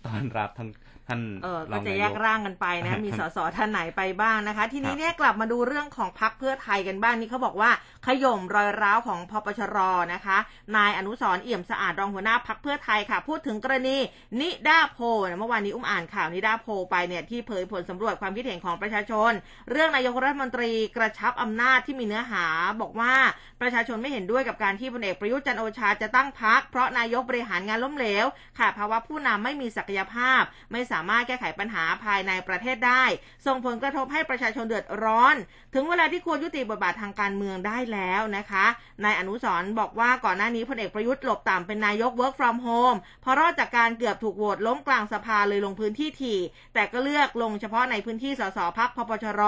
[0.06, 0.70] ต้อนรับทั้ง
[1.08, 7.72] ท่านเออก็จะแยกร่างกันไปนะมีสสท่านไหนไปบ้างนะคะ ทีนี้เนี่ยกลับมาดูเรื่องของพักเพื่อไทยกันบ้างนี่เขาบอกว่า
[8.06, 9.78] ขย่มรอยร้าวของพปชร
[10.14, 10.38] นะคะ
[10.76, 13.98] นายอนุสรเอี่ยมสะอาดรองหัวหน้าพักเพื่อไทยค่ะ พูดถึงกรณี
[14.40, 15.00] นิดาโพ
[15.40, 19.32] เมื่อวานนี้อุ้มอ่านข่าวนิดาโพไปเนี่ยที่เผยผลสำรวจความคิดเห็นของประชาชน
[19.72, 22.46] เรื่องนายกรัฐมนตรีกระชับอำนาจที่มีเนื้อหา
[22.82, 23.14] บอกว่า
[23.62, 28.26] ประชาชนไม่เห็นด้วยกับการที่พลเอกประยุทธ์จันโอชาจะตั้งพักเพราะนายกบริหารงานล้มเหลว
[28.58, 30.42] ขาดภาวะผู้นำไม่มีศักยภาพ
[30.72, 33.04] ไม่สามารถแก้ไขปัญหาภายในประเทศได้
[33.46, 35.36] ส่งผลกระทบให้ประชาชนเดือดร้อน
[35.74, 38.66] ถึงเวลาที่ควรยุติบทบาททางการเมืองได้แล้วนะคะ
[39.04, 46.40] นายอนุสรบอกว่าก่อนหน้านี้พลเอกประยุทธ์หลบต่ำเป็นนายก work from home พอรอดจากการเกือบถูกโหวตล้มกลางสภาเลยลงพื้นที่ถี่
[46.74, 49.42] แต่ก็เลือกลงเฉพาะในพื้นที่สสพักพปชร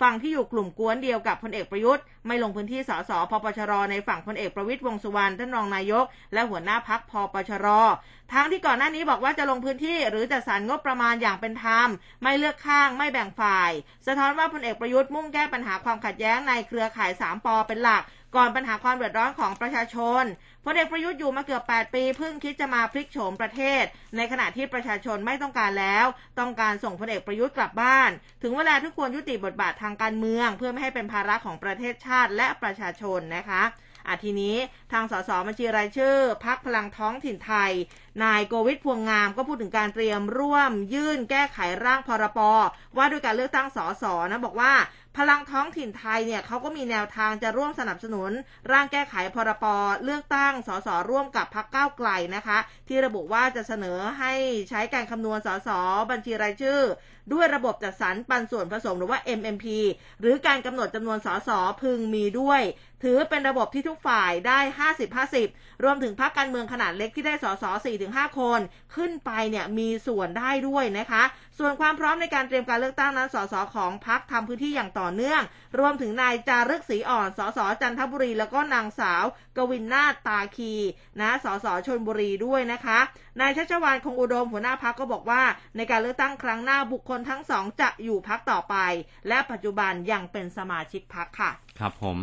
[0.00, 7.66] ฝั่งที่อยู่กลุ่มกวนเดียวกับพลเอกประยุทธ์ ไม่ลงพื้นที่สสพปชร ในฝั่งพลเอกประวิตยวงสุวรรณท่านรองนายก และหัวหน้าพักพปชร
[8.32, 11.88] ทั้งที่ก่อนหน้านี้บอกว่าจะลงพื้นที่หรือจัดสรรงบประมาณอย่างเป็นธรรม
[12.22, 13.70] ไม่เลือกข้างไม่แบ่งฝ่าย
[14.06, 18.02] สะท้อนว่าพลเอกประยุทธ์มุ่งแก้ปัญหาความขัดแย้งในเครือข่ายสามปอเป็นหลัก
[18.36, 20.24] ก่อนปัญหาความเดือดร้อนของประชาชน
[20.68, 23.82] พลเอกประยุทธ์อยู่มาเกือบ 8 ปีเพิ่งคิดจะมาพลิกโฉมประเทศ
[24.16, 26.06] ในขณะที่ประชาชนไม่ต้องการแล้ว
[26.38, 28.10] ต้องการส่งพลเอกประยุทธ์กลับบ้าน
[28.42, 33.62] ถึงเวลาทุกควรยุติบทบาททางการเมือง เพื่อไม่ให้เป็นภาระของประเทศชาติและประชาชนนะคะ
[34.08, 34.56] อะทีนี้
[34.92, 37.72] ทางสสบัญชีรายชื่อพักพลังท้องถิ่นไทย
[38.24, 42.40] นายโกวิทพวงงามก็พูดถึงการเตรียมร่วมยื่นแก้ไขร่างพรป
[42.96, 44.72] ว่าด้วยการเลือกตั้งสสนะบอกว่า
[45.16, 48.30] พลังท้องถิ่นไทยเนี่ยเขาก็มีแนวทางจะร่วมสนับสนุน
[48.72, 49.64] ร่างแก้ไขพรป
[50.04, 52.58] เลือกตั้งสสร่วมกับพักก้าวไกลนะคะ
[52.88, 54.32] ที่ระบุว่าจะเสนอให้
[54.70, 55.68] ใช้การคำนวณสส
[56.10, 56.80] บัญชีรายชื่อ
[57.32, 59.66] ด้วยระบบจัดสรรปันส่วนผสมหรือว่า MMP
[60.20, 61.50] หรือการกำหนดจำนวนสส
[61.82, 62.62] พึงมีด้วย
[63.04, 64.58] ถือเป็นระบบที่ทุกฝ่ายได้
[65.20, 67.64] 50-50 รวมถึงพรรคการเมืองขนาดเล็กที่ได้สส
[68.02, 68.60] 4-5 คน
[68.96, 71.22] ขึ้นไปเนี่ยมีส่วนได้ด้วยนะคะ
[71.58, 75.42] ส่วนความพร้อมในการเตรียมการเลือกตั้งนั้นสสของพรรคทำพื้นที่อย่างต่อเนื่อง
[75.78, 79.24] รวมถึงนายจารึกศรีอ่อนสสจันทบุรี แล้วก็นางสาว
[79.56, 80.74] กวินนาตาคี
[81.20, 82.98] นะสสชนบุรีด้วยนะคะ
[83.40, 85.42] นายชัชวานคงอุดมหัวหน้าพักก็บอกว่า
[85.76, 88.76] ในการเลือกตั้งครั้งหน้าบุคคลทั้งสองจะอยู่พักต่อไป
[89.28, 92.16] และปัจจุบันยังเป็นสมาชิกพักค่ะ ครับผม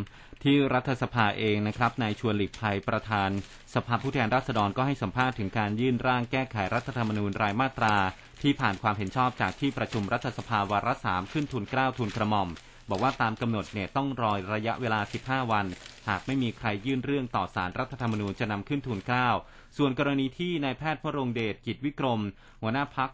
[0.43, 3.29] ที่รัฐสภาเองนะครับนายชวนหลีกภัยประธาน
[3.75, 7.95] สภาผู้แทนราษฎรก็ให้สัมภาษณ์ถึงการยื่นร่างแก้ไขรัฐธรรมนูญรายมาตรา
[8.41, 12.49] ที่ผ่านความเห็นชอบจากที่ประชุมรัฐสภาวาระสามขึ้นทุนเกล้าทุนกระหม่อม
[12.89, 15.65] บอกว่าตามกำหนดเนี่ยต้องรอระยะเวลา 15 วัน
[16.09, 19.29] หากไม่มีใครยื่นเรื่องต่อสารรัฐธรรมนูญจะนำขึ้นทุนเกล้า
[19.77, 22.19] ส่วนกรณีที่นายแพทย์พระรงเดชกิจวิกรม
[22.61, 23.09] หัวหน้าพัก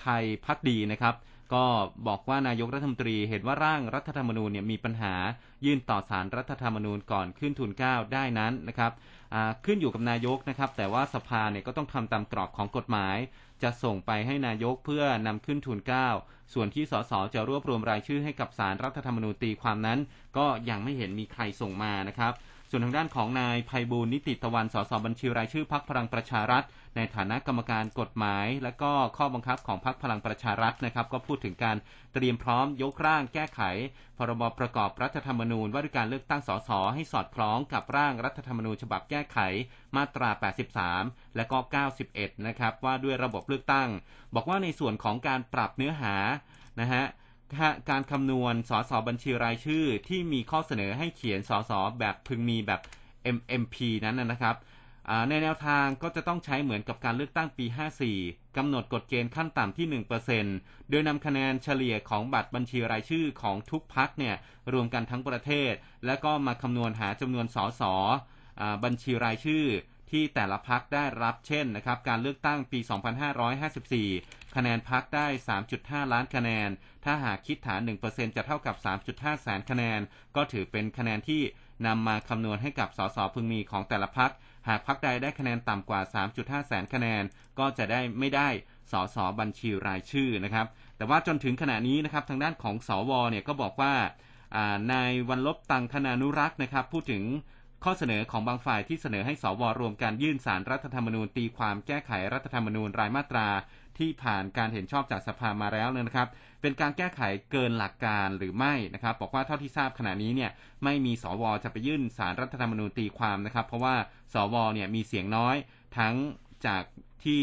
[0.00, 1.14] ไทยพักดีนะครับ
[1.54, 1.64] ก็
[2.06, 5.14] บอกว่านายกรัฐมนตรีเห็นว่าร่างรัฐธรรมนูญเนี่ยมีปัญหา
[5.64, 8.92] ยื่นต่อสารรัฐธรรมนูญก่อนขึ้นทุนเก้าได้นั้นนะครับ
[9.64, 13.16] ขึ้นอยู่กับนายกนะครับ แต่ว่าสภาเนี่ยก็ต้องทำตามกรอบของกฎหมาย
[13.62, 16.08] จะส่งไปให้นายกเพื่อนำขึ้นทุนเก้า
[16.54, 19.98] ส่วนที่สสจะรวบรวมรายชื่อให้กับสารรัฐธรรมนูญตีความนั้น
[20.36, 22.32] ก็ยังไม่เห็นมีใครส่งมานะครับ
[22.70, 26.64] ส่วนทางด้านของนายภัยบูลนิติตะวันสสบัญชีรายชื่อพักพลังประชารัฐ
[26.96, 31.76] ในฐานะกรรมการกฎหมาย และก็ข้อบังคับของพักพลังประชารัฐนะครับ ก็พูดถึงการ
[32.14, 33.60] เตรียมพร้อมยกร่างแก้ไข
[34.18, 39.38] พรบประกอบรัฐธรรมนูญว่าด้วยการเลือกตั้งสสให้สอดคล้องกับร่างรัฐธรรมนูญฉบับแก้ไข
[39.96, 40.30] มาตรา
[40.84, 41.58] 83 และก็
[42.02, 43.88] 91 นะครับว่าด้วยระบบเลือกตั้ง
[44.34, 46.14] บอกว่าในส่วนของการปรับเนื้อหา
[46.80, 47.04] นะฮะ
[47.90, 52.80] การคำนวณสสบัญชีรายชื่อที่มีข้อเสนอให้เขียนสสแบบพึงมีแบบ
[53.36, 54.56] MMP นั้นนะครับ
[55.28, 57.66] ในแนวทางก็จะต้องใช้เหมือนกับการเลือกตั้งปี
[58.10, 59.86] 54 กำหนดกฎเกณฑ์ขั้นต่ำที่
[60.38, 64.34] 1%โดยนำคะแนนเฉลี่ยของบัตรบัญชีรายชื่อของทุกพักเนี่ย
[64.72, 65.72] รวมกันทั้งประเทศ
[66.06, 67.82] แล้วก็มาคำนวณหาจำนวนสส
[68.84, 69.64] บัญชีรายชื่อ
[70.10, 72.80] ที่แต่ละพักได้รับเช่นนะครับ การเลือกตั้งปี
[73.44, 75.26] 2554 คะแนนพักได้
[75.68, 76.68] 3.5 ล้านคะแนน
[77.04, 78.76] ถ้าหากคิดฐาน 1%จะเท่ากับ
[79.08, 80.00] 3.5 แสนคะแนน
[80.36, 81.42] ก็ถือเป็นคะแนนที่
[81.86, 84.30] นำมาคำนวณให้กับสสพึงมีของแต่ละพัก
[84.68, 86.00] หากพักใดได้คะแนนต่ำกว่า
[86.34, 87.22] 3.5 แสนคะแนน
[87.58, 88.48] ก็จะได้ไม่ได้
[88.92, 93.94] สสบัญชีรายชื่อนะครับ แต่ว่าจนถึงขณะนี้นะครับ ทางด้านของสวเนี่ยก็บอกว่า
[94.92, 97.24] นายวันลบตังคณานุรักษ์นะครับ พูดถึง
[97.84, 103.48] ข้อเสนอของบางฝ่ายที่เสนอให้สวรวมการยื่นสารรัฐธรรมนูญตีความแก้ไขรัฐธรรมนูญรายมาตรา
[103.98, 106.28] ที่ผ่านการเห็นชอบจากสภามาแล้วนะครับ
[106.62, 107.20] เป็นการแก้ไข
[107.52, 110.50] เกินหลักการหรือไม่นะครับ บอกว่าเท่าที่ทราบขณะนี้เนี่ย
[110.84, 113.94] ไม่มีสวจะไปยื่นสารรัฐธรรมนูญตีความนะครับ เพราะว่า
[114.34, 115.56] สวเนี่ยมีเสียงน้อย
[115.98, 116.14] ทั้ง
[116.66, 116.82] จาก
[117.24, 117.42] ที่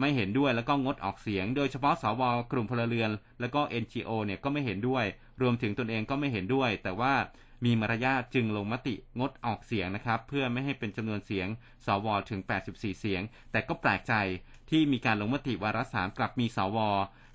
[0.00, 2.22] ไม่เห็นด้วยแล้วก็งดออกเสียง โดยเฉพาะสว
[2.52, 5.04] กลุ่มพลเรือน แล้วก็ NGO เนี่ยก็ไม่เห็นด้วย
[5.42, 7.12] รวมถึงตนเองก็ไม่เห็นด้วย แต่ว่า
[7.64, 11.48] มีมารยาทจึงลงมติงดออกเสียงนะครับ เพื่อไม่ให้เป็นจำนวนเสียง
[11.86, 12.40] สวถึง
[12.70, 14.14] 84 เสียง แต่ก็แปลกใจ
[14.70, 16.78] ที่มีการลงมติวาระสามกลับมีสว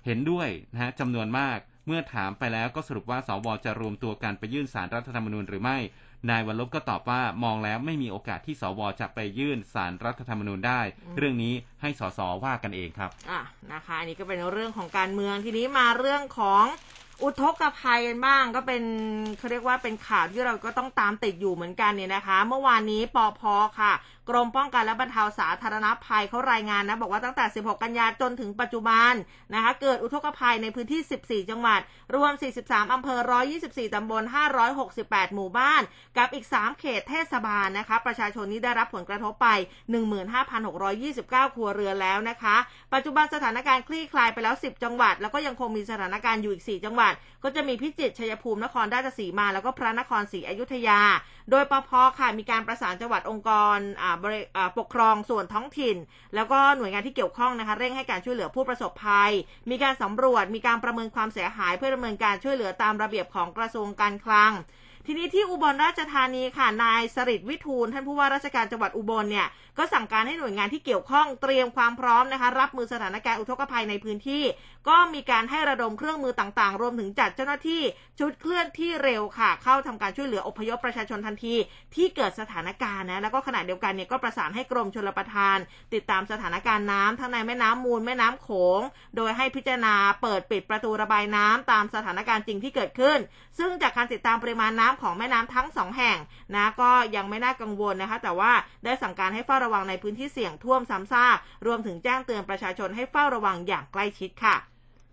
[0.06, 5.78] เห็นด้วยนะฮะจำนวนมากเมื่อถามไปแล้วก็สรุปว่าสวจะรวมตัวกันไปยื่นสารรัฐธรรมนูญหรือไม่
[6.30, 10.80] นายวันลบก็ตอบว่ามองแล้วไม่มีโอกาสที่สวจะไปยื่นสารรัฐธรรมนูญได้
[11.16, 13.40] เรื่องนี้ให้สสว่ากันเองครับ อะ
[13.72, 16.64] นะคะ อันนี้ก็เป็นเรื่องของการเมืองทีนี้มาเรื่องของ
[17.22, 18.82] อุทกภัยกันบ้างก็เป็น
[19.38, 23.42] เขาเรียกว่าเป็นข่าวที่เราก็ต้องตามติดอยู่เหมือนกันเนี่ยนะคะ เมื่อวานนี้ปอพ
[23.80, 23.92] ค่ะ
[24.28, 29.12] กรมป้องกันและบรรเทาสาธารณภัยเขารายงานนะ บอกว่าตั้งแต่ 16 กันยาจนถึงปัจจุบัน
[29.54, 31.80] นะคะ เกิดอุทกภัยในพื้นที่ 14 จังหวัด
[32.14, 33.20] รวม 43 อำเภอ
[33.58, 34.22] 124 ตำบล
[34.78, 35.82] 568 หมู่บ้าน
[36.16, 39.48] กับอีก 3 เขตเทศบาลนะคะ ประชาชนนี้ได้รับผลกระทบไป
[40.32, 42.56] 15,629 ครัวเรือนแล้วนะคะ
[42.94, 47.12] ปัจจุบันสถานการณ์คลี่คลายไปแล้ว 10 จังหวัด แล้วก็ยังคงมีสถานการณ์อยู่อีก 4 จังหวัด
[47.44, 51.00] ก็จะมีพิจิตรชัยภูมินครราชสีมา แล้วก็พระนครศรีอยุธยา
[51.50, 53.78] โดยปพค่ะมีการประสานจังหวัดองค์กร
[54.78, 55.96] ปกครองส่วนท้องถิ่น
[56.34, 59.32] แล้วก็หน่วยงานที่เกี่ยวข้องนะคะเร่งให้การช่วยเหลือผู้ประสบภัย
[59.70, 64.52] มีการสำรวจมีการประเมินความเสียหาย เพื่อดำเนินการช่วยเหลือตามระเบียบของกระทรวงการคลัง
[65.06, 69.46] ทีนี้ที่อุบลราชธานีค่ะ นายสริตวิทูลท่านผู้ว่าราชการจังหวัดอุบลเนี่ย
[69.78, 74.42] ก็สั่งการให้หน่วยงานที่เกี่ยวข้องเตรียมความพร้อมนะคะ รับมือสถานการณ์อุทกภัยในพื้นที่
[74.88, 77.82] ก็มีการให้ระดมเครื่องมือต่างๆ รวมถึงจัดเจ้าหน้าที่
[78.18, 81.54] ชุดเคลื่อนที่เร็วค่ะ เข้าทำการช่วยเหลืออพยพประชาชนทันที
[81.94, 85.58] ที่เกิดสถานการณ์นะแล้วก็ขณะเดียวกันเนี่ยก็ประสานให้กรมชลประทาน
[85.94, 88.48] ติดตามสถานการณ์น้ำทั้งในแม่น้ำมูลแม่น้ำโข
[88.78, 88.80] ง
[89.16, 93.18] โดยให้พิจารณาเปิดปิดประตูระบายน้ำตามสถานการณ์จริงที่เกิดขึ้น
[93.58, 96.18] ซึ่งจากการติดตามปริมาณน้ำของแม่น้ำทั้งสองแห่ง
[96.54, 98.52] นะก็ยังไม่น่ากังวลนะคะ แต่ว่า
[98.84, 104.56] ได้สั่งการให้เฝ้าระวังในพื้นที่เสี่ยงท่วมซ้ำซากรวมถึงแจ้งเตือนประชาชนให้เฝ้าระวังอย่างใกล้ชิดค่ะ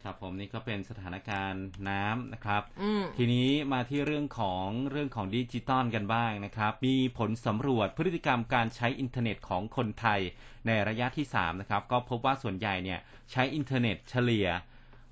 [0.04, 10.20] ครับผมนี่ก็เป็นสถานการณ์น้ำนะครับอืมทีนี้มาที่เรื่องของเรื่องของดิจิตอลกันบ้างนะครับ มีผลสำรวจพฤติกรรมการใช้อินเทอร์เน็ตของคนไทย
[10.68, 13.00] ในระยะที่3นะครับก็พบว่าส่วนใหญ่เนี่ย
[13.32, 14.48] ใช้อินเทอร์เน็ตเฉลี่ย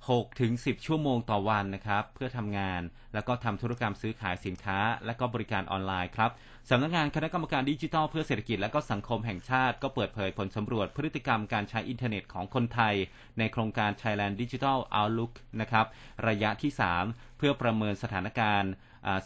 [0.07, 2.81] 6ถึง10 ชั่วโมงต่อวันนะครับ เพื่อทำงาน
[3.13, 6.31] แล้วก็ทำธุรกรรมซื้อขายสินค้า และก็บริการออนไลน์ครับ
[6.69, 12.95] สำนักงานคณะกรรมการดิจิทัลเพื่อเศรษฐกิจและก็สังคมแห่งชาติก็เปิดเผยผลสำรวจพฤติกรรมการใช้อินเทอร์เน็ตของคนไทย
[13.37, 15.85] ในโครงการ Thailand Digital Outlook นะครับ
[16.27, 16.71] ระยะที่
[17.03, 18.71] 3 เพื่อประเมินสถานการณ์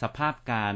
[0.01, 0.75] สภาพการ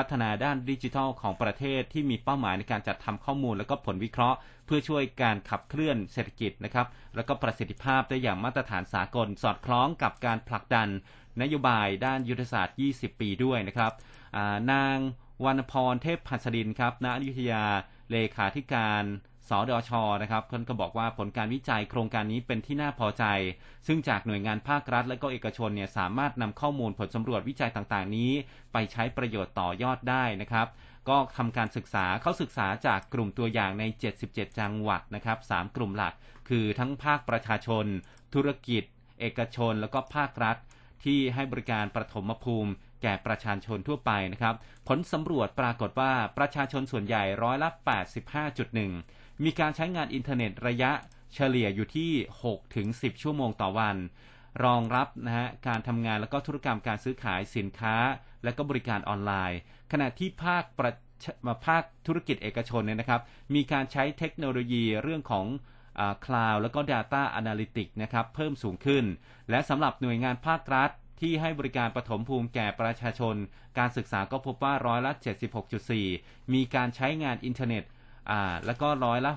[0.00, 6.86] พัฒนาด้านดิจิทัลของประเทศที่มีเป้าหมายในการจัดทำข้อมูลและก็ผลวิเคราะห์ เพื่อช่วยการขับเคลื่อนเศรษฐกิจนะครับ
[7.16, 10.88] แล้วก็ประสิทธิภาพได้อย่างมาตรฐานสากล สอดคล้องกับการผลักดัน
[11.42, 13.92] นโยบายด้านยุทธศาสตร์ 20 ปีด้วยนะครับ
[14.72, 14.96] นาง
[15.44, 17.64] วรรณพรเทพพัสดินครับณอยุธยา
[18.10, 19.02] เลขาธิการ
[19.50, 19.90] สดช
[20.22, 23.24] นะครับท่านก็บอกว่าผลการวิจัยโครงการนี้เป็นที่น่าพอใจ
[23.86, 28.30] ซึ่งจากหน่วยงานภาครัฐ และก็เอกชนเนี่ยสามารถนำข้อมูลผลสำรวจวิจัยต่างๆ นี้
[28.72, 30.66] ไปใช้ประโยชน์ต่อยอดได้นะครับ
[31.08, 33.84] ก็ทำการศึกษาเข้าศึกษาจากกลุ่มตัวอย่างใน
[34.22, 36.14] 77 จังหวัดนะครับ3กลุ่มหลัก
[36.48, 37.84] คือทั้งภาคประชาชน
[38.34, 38.82] ธุรกิจ
[39.20, 40.56] เอกชน แล้วก็ภาครัฐ
[41.04, 42.72] ที่ให้บริการประถมภูมิ
[43.02, 44.54] แก่ประชาชนทั่วไปนะครับ
[44.88, 47.68] ผลสำรวจปรากฏว่าประชาชนส่วนใหญ่ร้อยละ
[48.50, 50.90] 85.1 มีการใช้งานอินเทอร์เน็ตระยะ
[51.34, 52.10] เฉลี่ยอยู่ที่
[52.44, 53.96] 6 ถึง 10 ชั่วโมงต่อวัน
[54.64, 57.96] รองรับนะฮะการทำงานแล้วก็ธุรกรรมการซื้อขายสินค้า
[58.44, 59.58] และก็บริการออนไลน์
[59.92, 60.92] ขณะที่ภาคประ
[61.46, 63.20] มาภาคธุรกิจเอกชนเนี่ยนะครับ
[63.54, 65.46] มีการใช้เทคโนโลยีเรื่องของ
[66.26, 69.04] cloud แล้วก็ Data Analytics นะครับเพิ่มสูงขึ้น
[69.50, 73.34] และสำหรับหน่วยงานภาครัฐที่ให้บริการปฐมภูมิแก่ประชาชน
[73.78, 75.12] การศึกษาก็พบว่าร้อยละ
[75.82, 77.84] 76.4 มีการใช้งานอินเทอร์เน็ต
[78.30, 79.30] อ่าแล้วก็ร้อยละ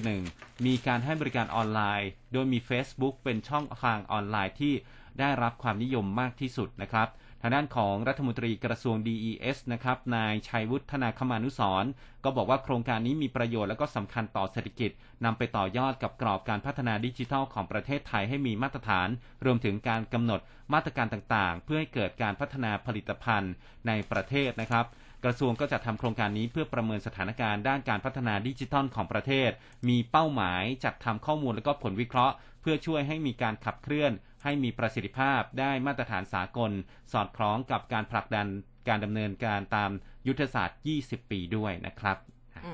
[0.00, 4.74] 69.1 มีการให้บริการออนไลน์ โดยมี Facebook เป็นช่องทางออนไลน์ที่
[5.18, 7.08] ได้รับความนิยมมากที่สุดนะครับ
[7.40, 11.84] ทางด้านของรัฐมนตรีกระทรวง DES นะครับนายชัยวุฒิธนาคมานุสรณ์
[12.24, 14.90] ก็บอกว่าโครงการนี้มีประโยชน์และก็สำคัญต่อเศรษฐกิจ
[15.24, 19.08] นำไปต่อยอดกับกรอบการพัฒนาดิจิทัลของประเทศไทยให้มีมาตรฐาน
[19.44, 20.40] รวมถึงการกำหนด
[20.74, 23.52] มาตรการต่างๆ เพื่อให้เกิดการพัฒนาผลิตภัณฑ์
[23.86, 24.86] ในประเทศนะครับ
[25.24, 29.50] กระทรวงก็จะทำโครงการนี้เพื่อประเมินสถานการณ์ด้านการพัฒนาดิจิทัลของประเทศ
[29.88, 34.12] มีเป้าหมายจัดทำข้อมูลและก็ผลวิเคราะห์ เพื่อช่วยให้มีการขับเคลื่อน
[34.42, 36.70] ให้มีประสิทธิภาพได้มาตรฐานสากล
[37.12, 38.46] สอดคล้องกับการผลักดัน
[38.88, 39.90] การดำเนินการตาม
[40.26, 42.16] ยุทธศาสตร์ 20 ปีด้วยนะครับ
[42.64, 42.70] อื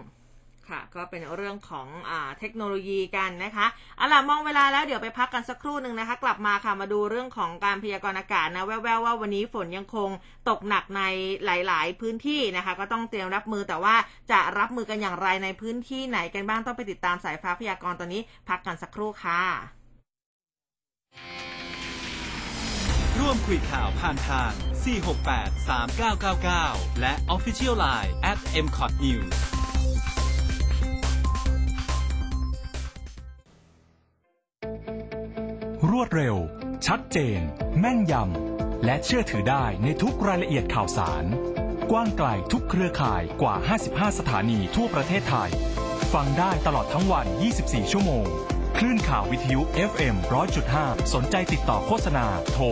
[0.70, 10.10] ค่ะ ก็เป็นเรื่องของอเทคโนโลยีกันนะคะเอาล่ะมองเวลาแล้วเดี๋ยวไปพักกันสักครู่หนึ่งนะคะ กลับมาค่ะมาดูเรื่องของการพยากรณ์อากาศนะแววๆว่าวันนี้ฝนยังคง
[10.48, 11.02] ตกหนักใน
[11.44, 13.96] หลาย ๆ พื้นที่นะคะ ก็ต้องเตรียมรับมือแต่ว่า
[14.30, 19.42] จะรับมือกันอย่างไรในพื้นที่ไหนกันบ้างต้องไปติดตามสายฟ้าพยากรณ์ตอนนี้ พักกันสักครู่ค่ะ
[23.20, 24.52] ร่วมคุยข่าวผ่านทาง
[25.32, 29.61] 468 3999 และ Official Line at m c o t News
[35.90, 36.36] รวดเร็ว
[36.86, 37.40] ชัดเจน
[37.78, 41.24] แม่นยำ และเชื่อถือได้ในทุกรายละเอียดข่าวสาร
[41.90, 43.54] กว้างไกลทุกเครือข่ายกว่า
[43.86, 45.50] 55 สถานีทั่วประเทศไทย
[46.12, 47.26] ฟังได้ตลอดทั้งวัน
[47.60, 48.26] 24 ชั่วโมง
[48.78, 49.60] คลื่นข่าววิทยุ
[49.90, 50.16] FM
[50.64, 52.64] 100.5 สนใจติดต่อโฆษณา โทร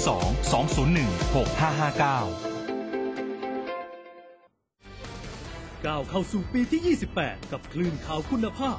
[0.00, 2.56] 02 201 6559
[5.86, 8.78] ก้าวเข้าสู่ปีที่ 28 กับคลื่นข่าวคุณภาพ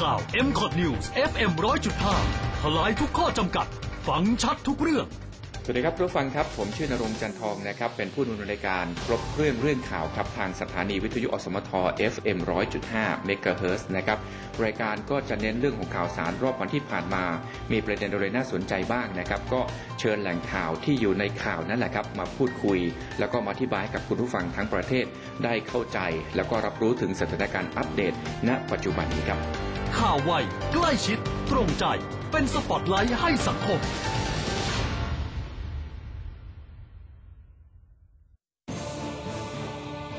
[0.00, 1.50] ข่าว m c o t News FM
[2.06, 3.66] 100.5ทลายทุกข้อจำกัด
[4.08, 5.06] ฟังชัดทุกเรื่อง
[5.64, 11.70] สวัสดีครับทุกฟังครับ ผมชื่อนรงจันทองนะครับ เป็นผู้ดำเนินรายการครบเครื่องเรื่องข่าวครับ ทางสถานีวิทยุอสมท
[12.12, 12.38] FM
[12.82, 14.18] 100.5เมกะเฮิรตซ์นะครับ
[14.64, 17.24] รายการก็จะเน้นเรื่องของข่าวสารรอบวันที่ผ่านมา
[17.72, 19.60] มีประเด็นอะไรน่าสนใจบ้างนะครับ ก็
[19.98, 22.78] เชิญแหล่งข่าวที่อยู่ในข่าวนั่นแหละครับ มาพูดคุย
[23.18, 25.04] แล้วก็มาอธิบายกับคุณผู้ฟังทั้งประเทศ
[25.44, 25.98] ได้เข้าใจ
[26.36, 28.14] แล้วก็รับรู้ถึงสถานการณ์อัปเดต
[28.48, 30.32] ณ ปัจจุบันนี้ครับ ข่าวไว
[30.72, 31.18] ใกล้ชิด
[31.50, 31.84] ตรงใจ
[32.30, 33.80] เป็นสปอตไลท์ให้สังคม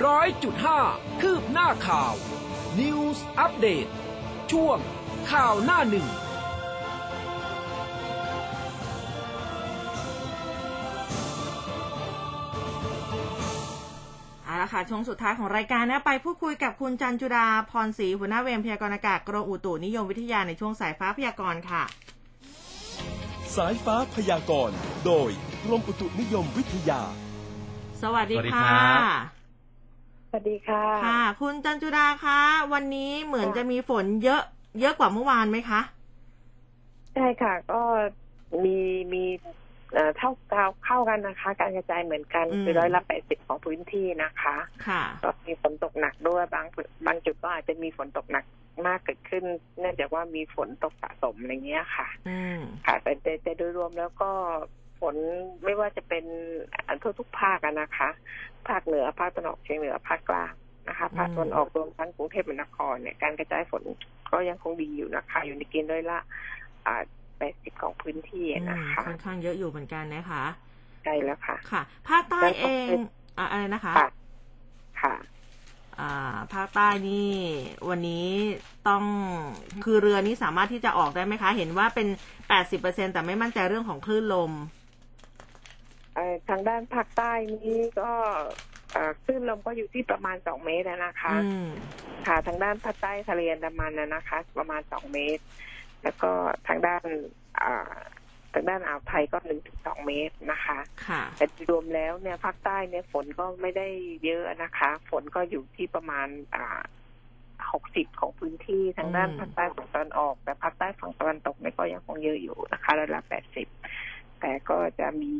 [0.06, 0.80] ร้อยจุดห้า
[1.22, 2.14] คืบหน้าข่าว
[2.80, 3.90] News Update
[4.52, 4.78] ช่วง
[5.32, 6.08] ข่าวหน้าหนึ่ง
[14.60, 21.84] ละค่ะ ช่วงสุดท้ายของรายการนะไปพูดคุยกับคุณจันจุดาพรศรีหัวหน้าเวรพยากรณ์อากาศกรมอุตุนิยมวิทยาในช่วงสายฟ้าพยากรณ์ค่ะ
[23.56, 25.30] สายฟ้าพยากรณ์โดย
[25.64, 27.02] กรมอุตุนิยมวิทยา
[28.02, 29.02] สวัสดีสวัสดีค่ะครับ
[30.30, 32.40] สวัสดีค่ะ ค่ะ คุณจันจุดาคะ
[32.74, 34.42] วันนี้เหมือนค่ะจะมีฝนเยอะ
[34.80, 35.82] เยอะกว่าเมื่อวานไหมคะ
[37.14, 37.82] ใช่ค่ะ ก็
[38.64, 38.78] มี
[39.14, 39.24] มี
[39.94, 44.56] เอ่อเท่าเท่าเข้ากันนะคะ การกระจายเหมือนกันอืมคือร้อยละแปดสิบของพื้นที่นะคะ
[44.88, 46.66] ค่ะก็มีฝนตกหนักด้วยบาง
[47.06, 48.46] บางจุดก็อาจจะมีฝนตกหนัก
[48.88, 49.44] มากเกิดขึ้น
[49.80, 54.30] เนื่องจากว่ามีฝนตกสะสมอะไรเงี้ยค่ะอืมค่ะแต่แต่แต่โดยรวมแล้วก็
[55.00, 55.16] ฝน
[55.64, 56.26] ไม่ว่าจะเป็น
[56.88, 58.10] อันทั่วทุกภาคอะนะคะ
[58.68, 60.54] ภาคเหนือภาคตะวันออกเฉียงเหนือภาคกลาง
[60.88, 63.84] นะคะภาคตะวันออกรวมทั้งกรุงเทพมหานครเนี่ยการกระจายฝน
[64.32, 66.20] ก็ยังคงดีอยู่นะคะ อยู่ในเกณฑ์ร้อยละ
[66.86, 67.02] อ่า
[67.40, 70.44] แปดสิบของพื้นที่อืมนะคะค่อนข้างเยอะอยู่เหมือนกันนะคะ
[71.04, 73.02] ใช่แล้วค่ะ ค่ะภาคใต้แล้วก็เองเป็น
[73.38, 74.08] อะอะไรนะคะ ค่ะ
[75.02, 75.16] ค่ะ
[76.00, 77.32] อ่าภาคใต้นี่
[77.90, 78.28] วันนี้
[78.88, 79.04] ต้อง
[79.84, 82.08] คือเรือนี้สามารถที่จะออกได้ไหมคะ เห็นว่าเป็น
[82.50, 84.52] แปดสิบเปอร์เซ็นแต่ไม่มั่นใจเรื่องของคลื่นลม
[86.16, 88.12] เอ่อทางด้านภาคใต้นี้ก็
[88.94, 91.66] เอ่อคลื่นลมก็อยู่ที่ประมาณสองเมตรอะนะคะอืม
[92.28, 95.44] ค่ะ ทางด้านภาคใต้ทะเลอันดามันนะนะคะ ประมาณสองเมตร
[96.04, 96.32] แล้วก็
[96.68, 97.06] ทางด้าน
[97.62, 97.94] อ่า
[98.54, 103.88] ทางด้านอ่าวไทยก็หนึ่งถึงสองเมตรนะคะค่ะแต่รวมแล้วเนี่ยภาคใต้เนี่ยฝนก็ไม่ได้
[104.26, 106.82] เยอะนะคะ ฝนก็อยู่ที่ประมาณอ่า
[107.74, 113.68] หกสิบของพื้นที่ทางด้านอืมภาคใต้ฝั่งตะวันออก แต่ภาคใต้ฝั่งตะวันตกเนี่ยก็ยังคงเยอะอยู่นะคะระดับแปดสิบ
[114.40, 115.34] แต่ก็จะมี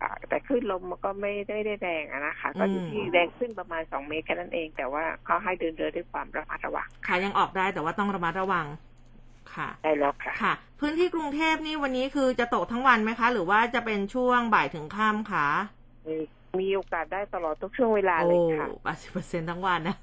[0.00, 8.66] อ่าแต่คลื่นลมมันก็ไม่ได้ได้แรงอะนะคะ ก็อยู่ที่แรงขึ้นประมาณสองเมตรแค่นั้นเอง แต่ว่าเขาให้เดินเรือด้วยความระมัดระวังค่ะยังออกได้แต่ว่าต้องระมัดระวัง
[9.56, 15.48] ค่ะ ได้แล้วค่ะค่ะ พื้นที่กรุงเทพนี่วันนี้คือจะตกทั้งวันไหมคะ หรือว่าจะเป็นช่วงบ่ายถึงค่ำคะ
[16.08, 16.16] มี
[16.60, 19.96] มีโอกาสได้ตลอดทุกช่วงเวลาโอ้เลยค่ะแปดสิบเปอร์เซ็นทั้งวันนะ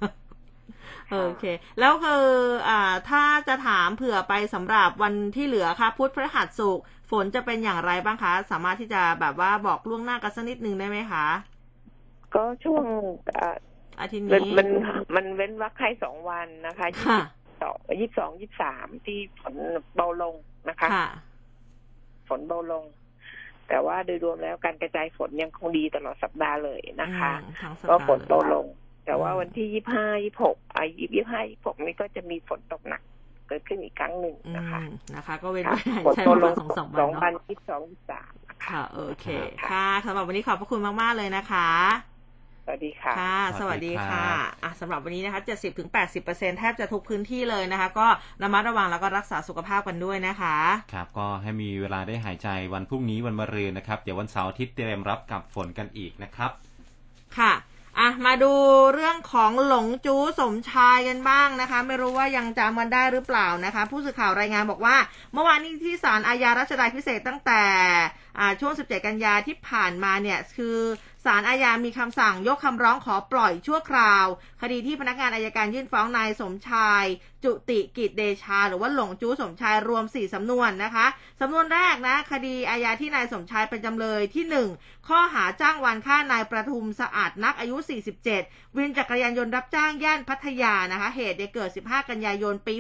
[1.12, 1.44] โอเค
[1.80, 2.26] แล้วคือ
[2.70, 11.26] อ่าถ้าจะถามเผื่อไปสำหรับวันที่เหลือค่ะพุธพฤหัสศุกร์ฝนจะเป็นอย่างไรบ้างคะ สามารถที่จะแบบว่าบอกล่วงหน้ากันสักนิดนึงได้ไหมคะ
[12.36, 12.84] ก็ช่วง
[13.38, 13.56] อ่า
[14.00, 14.68] อาทิตย์มันนี้มัน
[15.16, 17.20] มันเว้นวักให้สองวันนะคะค่ะ
[17.62, 19.56] สองยี่สองยี่สามที่ฝน
[19.96, 20.36] เบาลง
[20.70, 21.08] นะคะค่ะ
[22.30, 22.86] ฝนเบาลง
[23.68, 30.84] แต่ว่าโดยรวมแล้วการกระจายฝนยังคงดีตลอดสัปดาห์เลยนะคะอืมทั้งสัปก็ดาห์ฝนเบาลงเลยแต่ว่าอืมวันที่ยี่ห้ายี่หกอะ
[31.14, 33.02] ยี่ห้ายี่หกนี้ก็จะมีฝนตกหนัก
[33.48, 34.84] เกิดขึ้นอีกครั้งหนึ่งอืนะคะม
[35.16, 38.34] นะคะ ก็เว้นค่ะไว้ฝนใช้เบาประลมาณงสองสามสวัอนงเนาะวันยี่สองยี่สาม
[38.68, 39.26] ค่ะ โอเค
[39.62, 41.70] ค่ะค่ะสำหรับวันนี้ขอบพระคุณมาก ๆ เลยนะคะ
[42.19, 42.19] ส
[42.70, 45.90] วัสดีค่ะค่ะสสวัวัสสดีดีครัค่ะบอะสำหรับวันนี้นะคะ70ถึง
[46.24, 48.08] 80%แทบจะทุกพื้นที่เลยนะคะ ก็
[48.44, 50.56] ระมัดระวังแล้วก็รักษาสุขภาพกันด้วยนะคะ
[50.94, 56.52] ครับ ก็ให้มีเวลาได้หายใจวันพรุ่งนี้วันมะรืนนะครับ เดี๋ยววันเสาร์อาทิตย์เตรียมรับกับฝนกันอีกนะครับ
[57.38, 57.54] ค่ะ
[58.00, 58.54] อะมาดู
[58.94, 64.96] เรื่องของหลงจู้สมชายกันบ้างนะคะ ไม่รู้ว่ายังจำกันได้หรือเปล่านะคะ ผู้สื่อข่าวรายงานบอกว่า
[65.34, 67.64] เมื่อวานนี้ที่ศาลอาญารัชดาพิเศษตั้งแต่
[68.40, 70.78] อ่าช่วง 17 กันยาที่ผ่านมาเนี่ยคือ
[71.26, 74.26] ศาลอาญามีคำสั่งยกคำร้องขอปล่อยชั่วคราว
[74.62, 77.06] คดีที่พนักงานอายการยื่นฟ้องนายสมชาย
[77.44, 81.06] จุติกิจเดชา หรือว่าหลงจู้สมชายรวม 4 สำนวนนะคะ
[81.42, 84.46] สำนวนแรกนะ คดีอาญาที่นายสมชายเป็นจำเลยที่
[84.78, 87.78] 1 ข้อหาจ้างวานฆ่านายประทุมสะอาดนักอายุ
[88.28, 92.76] 47 วินจักรยานยนต์รับจ้างย่านพัทยานะคะเหตุเกิด 15 กันยายนปี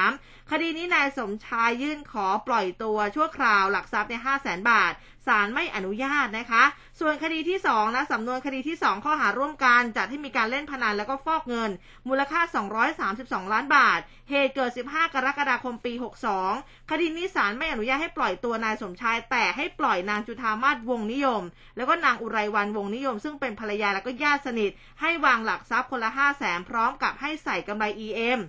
[0.00, 4.92] 63 คดีนี้นายสมชายยื่นขอปล่อยตัวชั่วคราวหลักทรัพย์ใน5 0 0 0 0 0 บาท
[5.26, 6.64] ศาลไม่อนุญาตนะคะ
[7.00, 11.70] ส่วนคดีที่2นะสำนวนคดีที่ 2 ข้อหาร่วมกันจัดให้มีการเล่นพนันแล้วก็ฟอกเงิน
[12.08, 12.40] มูลค่า
[13.42, 14.00] 232 ล้านบาท
[14.30, 15.92] เหตุเกิด 15 กรกฎาคมปี
[16.42, 21.42] 62 คดีนี้ศาลไม่อนุญาตให้ปล่อยตัวนายสมชาย แต่ให้ปล่อยนางจุธามาศวงนิยม
[21.76, 24.70] แล้วก็นางอุไรวันวงนิยม ซึ่งเป็นภรรยาแล้วก็ญาติสนิท
[25.00, 28.40] ให้วางหลักทรัพย์คนละ5 0 0แสนพร้อมกับให้ใส่กำไร EM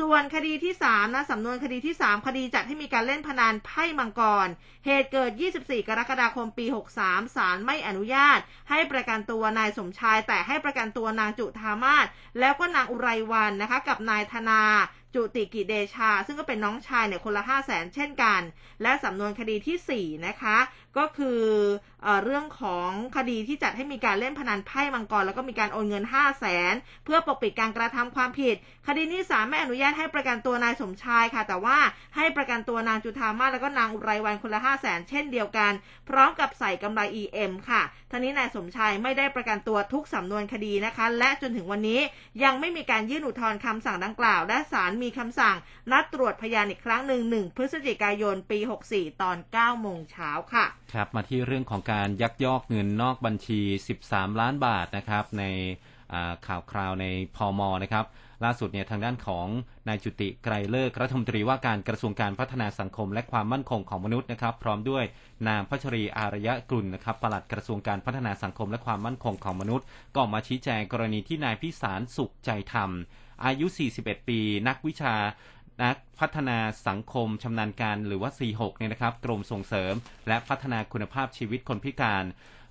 [0.00, 4.48] ส่วนคดีที่3นะสำนวนคดีที่ 3 คดีจัดให้มีการเล่นพนันไพ่มังกร
[4.86, 5.30] เหตุเกิด
[5.60, 6.66] 24 กรกฎาคมปี
[7.00, 8.38] 63 ศาลไม่อนุญาต
[8.70, 12.06] ให้ประกันตัวนายสมชาย แต่ให้ประกันตัวนางจุธามาศ
[12.38, 14.62] แล้วก็นางอุไรวันนะคะ กับนายธนา
[15.14, 18.40] จุติกิเดชา ซึ่งก็เป็นน้องชายเนี่ยคนละ5 0 0แสนเช่นกัน
[18.82, 20.56] และสำนวนคดีที่ 4 นะคะ
[20.98, 21.40] ก็คือ
[22.02, 26.74] เอเรื่องของคดีที่จัดให้มีการเล่นพนันไพ่มังกร แล้วก็มีการโอนเงิน 5 0 0แสน
[27.04, 31.78] เพื่อปกปิดการกระทำความผิด คดีนี้ศาลไม่อนุญาตให้ประกันตัวนายสมชายค่ะ แต่ว่า
[32.16, 35.72] ให้ประกันตัวนางจุธามาแล้วก็นางอุไรวันคนละ 5 0 0แสนเช่นเดียวกัน
[36.08, 42.00] พร้อมกับใส่กำไร EM ค่ะท่านี้นายสมชายไม่ได้ประกันตัวทุกสำนวนคดีนะคะ และจนถึงวันนี้
[42.44, 45.56] ยังไม่มีการยื่นอุทธรณ์คำสั่งดังกล่าว และศาลมีคำสั่ง
[45.90, 48.58] นัดตรวจพยานอีกครั้งหนึ่งหนึ่งพฤศจิกายนปี
[48.90, 53.60] 64 ตอน9โมงเช้าค่ะ ครับมาที่เรื่องของการยักยอกเงินนอกบัญชี
[54.00, 55.44] 13 ล้านบาทนะครับใน
[56.46, 58.04] ข่าวคราวในพอมนะครับ
[58.44, 59.46] ล่าสุดเนี่ยทางด้านของ
[59.88, 65.04] นายจุติไกรเลิกรัฐมนตรีว่าการกระทรวงการพัฒนาสังคม และความมั่นคงของมนุษย์นะครับ พร้อมด้วย
[65.48, 72.90] นางพัชรีอารยะกลุ่นนะครับปลัดกระทรวงการพัฒนาสังคมและความมั่นคงของมนุษย์ ก็ออกมาชี้แจงกรณีที่นายพิสารสุขใจธรรม
[73.44, 73.66] อายุ
[73.98, 75.14] 41 ปี นักวิชา
[75.82, 79.94] นักพัฒนาสังคมชำนาญการหรือว่า46เนี่ยนะครับกรมส่งเสริม
[80.28, 82.24] และพัฒนาคุณภาพชีวิตคนพิการ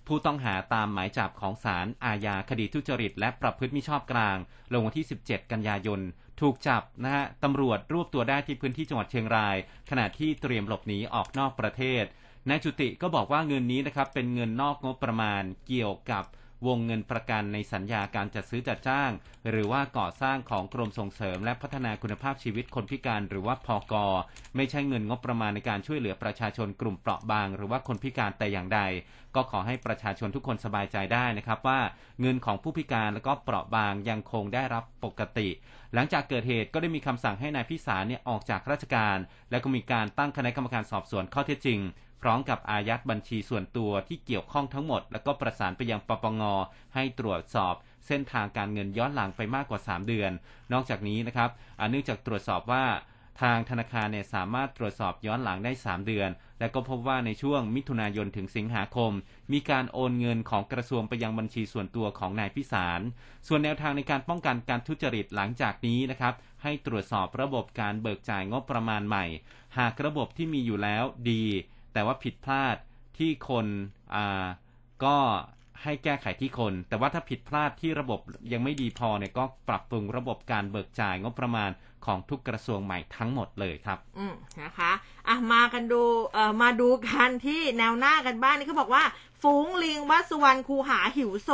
[0.08, 4.38] ผู้ต้องหาตามหมายจับของศาลอาญาคดีทุจริต และประพฤติมิชอบกลาง
[4.72, 6.00] ลงวันที่ 17 กันยายน
[6.42, 9.56] ถูกจับนะฮะตำรวจรวบตัวได้ที่พื้นที่จังหวัดเชียงราย
[9.90, 12.04] ขณะที่เตรียมหลบหนีออกนอกประเทศ
[12.50, 16.24] นายจุติก็บอกว่าเงินนี้นะครับเป็นเงินนอกงบประมาณเกี่ยวกับ
[16.68, 19.12] วงเงินประกันในสัญญาการจัดซื้อจัดจ้าง
[19.50, 24.08] หรือว่าก่อสร้างของกรมส่งเสริม และพัฒนาคุณภาพชีวิตคนพิการหรือว่าพอกอ
[24.56, 28.82] ไม่ใช่เงินงบประมาณในการช่วยเหลือประชาชนกลุ่มเปราะบาง หรือว่าคนพิการแต่อย่างใด
[29.36, 31.80] ก็ขอให้ประชาชนทุกคนสบายใจได้นะครับว่า
[32.22, 35.50] เงินของผู้พิการและก็เปราะบางยังคงได้รับปกติ
[35.94, 39.18] หลังจากเกิดเหตุก็ได้มีคำสั่งให้นายพิสารเนี่ยออกจากราชการ
[39.52, 41.80] และก็มีการตั้งคณะกรรมการสอบสวนข้อเท็จจริง
[42.22, 46.42] พร้อมกับอายัดบัญชีส่วนตัวที่เกี่ยวข้องทั้งหมด แล้วก็ประสานไปยังปปง
[46.96, 47.74] ให้ตรวจสอบ
[48.08, 50.32] เส้นทางการเงินย้อนหลังไปมากกว่า 3 เดือน
[50.74, 51.50] นอกจากนี้นะครับ
[51.90, 52.86] เนื่องจากตรวจสอบว่า
[53.42, 59.12] ทางธนาคารเนี่ยสามารถตรวจสอบย้อนหลังได้ 3 เดือน และก็พบว่าในช่วงมิถุนายนถึงสิงหาคม
[59.52, 63.02] มีการโอนเงินของกระทรวงไปยังบัญชีส่วนตัวของนายพิสาร
[63.48, 69.26] ส่วนแนวทางในการป้องกันการทุจริตหลังจากนี้นะครับ ให้ตรวจสอบระบบการเบิกจ่ายงบประมาณใหม่
[69.78, 71.44] หากระบบที่มีอยู่แล้วดี
[71.94, 72.76] แต่ว่าผิดพลาด
[73.18, 73.66] ที่คน
[74.16, 74.46] อ่า
[75.04, 75.18] ก็
[75.84, 78.20] ให้แก้ไขที่คน แต่ว่าถ้าผิดพลาดที่ระบบ
[78.54, 81.70] ยังไม่ดีพอเนี่ยก็ปรับปรุงระบบการเบิกจ่ายงบประมาณ
[82.06, 84.92] ของทุกกระทรวงใหม่ทั้งหมดเลยครับ อืมนะคะ
[85.28, 86.02] อะมากันดู
[86.34, 89.04] เอ่อมาดูกันที่แนวหน้ากันบ้างนี่เขาบอกว่า
[89.46, 91.50] ฝูงลิงวัดสุวรรณคูหาหิวโซ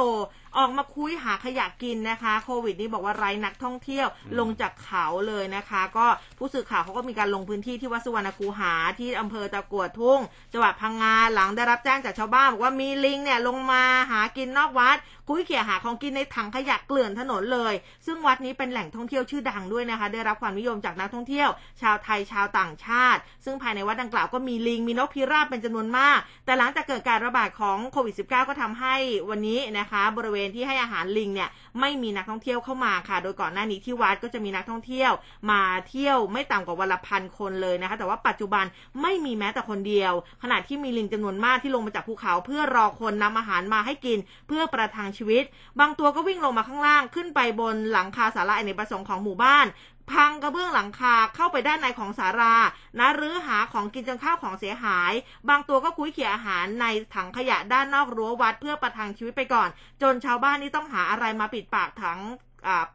[0.58, 4.08] ออกมาคุยหาขยะกินนะคะ โควิดนี้บอกว่าไร้นักท่องเที่ยว
[4.40, 6.06] ลงจากเขาเลยนะคะ ก็
[6.38, 10.20] ผู้สื่อข่าวเขาก็มีการลงพื้นที่ที่วัดสุวรรณคูหาที่อำเภอตะกวดทุ่ง
[10.54, 14.98] จังหวัดพังงาหลังได้รับแจ้งจากชาวบ้านบอกว่ามีลิงเนี่ยลงมาหากินนอกวัด
[15.30, 17.74] กุ้ยเขี่ยหาของกินในถังขยะเกลื่อนถนนเลย
[18.06, 21.50] ซึ่งวัดนี้เป็นแหล่งท่องเที่ยวชื่อดังด้วยนะคะ ได้รับความนิยมจากนักท่องเที่ยว
[21.82, 28.96] ชาวไทยชาวต่างชาติ ซึ่งภายในวัดดังกล่าวก็มีลิงมีนกพิราบเป็นจำนวนมาก แต่หลังจากเกิดการระบาดของโควิด -19 ก็ทำให้
[29.30, 31.50] วันนี้นะคะ บริเวณที่ให้อาหารลิงเนี่ย
[31.80, 35.12] ไม่มีนักท่องเที่ยวเข้ามาค่ะ โดยก่อนหน้านี้ที่วัดก็จะมีนักท่องเที่ยว
[35.52, 38.66] มาเที่ยวไม่ต่ำกว่าวันละพันคนเลยนะคะ แต่ว่าปัจจุบัน
[39.02, 40.14] ไม่มีแม้แต่คนเดียว
[40.44, 44.18] ขณะที่มีลิงจำนวนมากที่ลงมาจากภูเขาเพื่อรอคนนำอาหารมาให้กิน
[44.48, 45.44] เพื่อประทังชีวิต
[45.80, 49.66] บางตัวก็วิ่งลงมาข้างล่างขึ้นไปบนหลังคาศาลาอเนกประสงค์ของหมู่บ้าน
[50.12, 52.56] พังกระเบื้องหลังคาเข้าไปด้านในของสารา
[53.00, 55.14] นะรื้อหาของกินจนข้าวของเสียหาย
[55.50, 56.86] บางตัวก็คุ้ยเขี่ยอาหารใน
[57.16, 59.70] ถังขยะด้านนอกรั้ววัดเพื่อประทังชีวิตไปก่อน
[60.02, 62.20] จนชาวบ้านนี่ต้องหาอะไรมาปิดปากถัง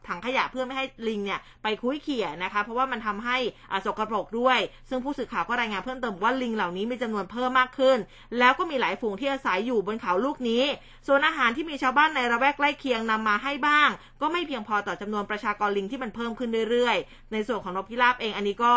[0.09, 3.37] ถังขยะเพื่อไม่ให้ลิงเนี่ยไปคุ้ยเขี่ยนะคะ เพราะว่ามันทำให้
[3.87, 4.59] สกปรกด้วย
[4.89, 7.99] ซึ่งผู้สื่อข่าวก็รายงานเพิ่มเติมว่าลิงเหล่านี้มีจำนวนเพิ่มมากขึ้น
[8.39, 10.65] แล้วก็มีหลายฝูงที่อาศัยอยู่บนเขาลูกนี้
[11.07, 13.89] ส่วนอาหารที่มีชาวบ้านในระแวกใกล้เคียงนำมาให้บ้าง
[14.21, 18.75] ก็ไม่เพียงพอต่อจำนวนประชากรลิงที่มันเพิ่มขึ้นเรื่อยๆ ในส่วนของนกพิราบเองอันนี้ก็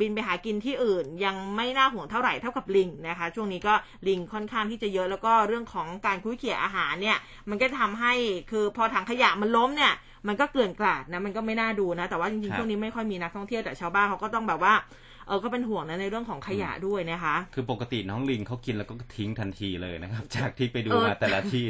[0.00, 3.74] บินไปหากินที่อื่น ยังไม่น่าห่วงเท่าไหร่เท่ากับลิงนะคะ ช่วงนี้ก็
[4.08, 7.18] ลิงค่อนข้างที่จะเยอะแล้วก็เรื่องของการคุ้ยเขี่ยอาหารเนี่ย
[7.50, 8.12] มันก็ทำให้
[8.50, 9.92] คือพอถังขยะมันล้มเนี่ย
[10.28, 14.74] มันก็เกลื่อนกลาดนะมันก็ไม่น่าดูนะ แต่ว่าจริงๆช่วงนี้ไม่ค่อยมีนักท่องเที่ยวแต่ชาวบ้านเขาก็ต้องแบบว่า
[15.28, 21.66] เออก็เป็นห่วงนะในเรื่องของขยะด้วยนะคะ คือปกติน้องลิงเขากินแล้วก็ทิ้งทันทีเลยนะครับ จากที่ไปดูเออมาแต่ละที่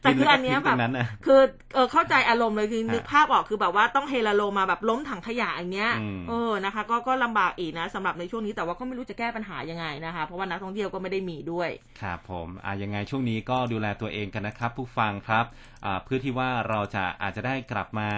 [0.00, 1.40] แต่คืออันเนี้ยกิแบล้วบก็ทิ้งตรงนั้นนะคือ
[1.74, 11.68] เออเข้าใจอารมณ์เลยคือฮะนึกภาพออกคือแบบว่าต้องเฮลาโลมาแบบล้มถังขยะอย่างเงี้ยอืมเออนะคะ ก็ก็ลำบากอีกนะสำหรับในช่วงนี้แต่ว่าก็ไม่รู้จะแก้ปัญหายังไงนะคะ เพราะว่านักท่องเที่ยวก็ไม่ได้มีด้วย
[12.02, 15.44] ครับผมอ่ายังไงช่วงนี้ก็ดูแลตัวเองกันนะครับ ผู้ฟังครับ
[15.84, 18.08] อ่าเพื่อที่ว่าเราจะอาจจะได้กลับมา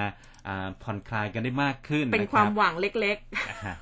[0.49, 3.17] อ่าผ่อนคลายกันได้มากขึ้นเป็นนะความรับหวังเล็ก
[3.67, 3.77] ฮะ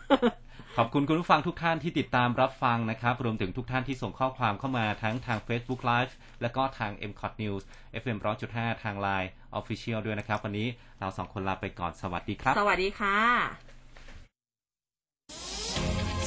[0.79, 6.13] ขอบคุณคุณผู้ฟังทุกท่านที่ติดตามรับฟังนะครับ รวมถึงทุกท่านที่ส่งข้อความเข้ามาทั้งทาง Facebook Live
[6.43, 7.63] แล้วก็ทาง m c o t News
[8.03, 8.19] FM
[8.51, 10.69] 100.5 ทาง Line Official ด้วยนะครับ วันนี้
[11.01, 13.19] เราสองคนลาไปก่อนสวัสดีครับๆสวัสดีค่ะ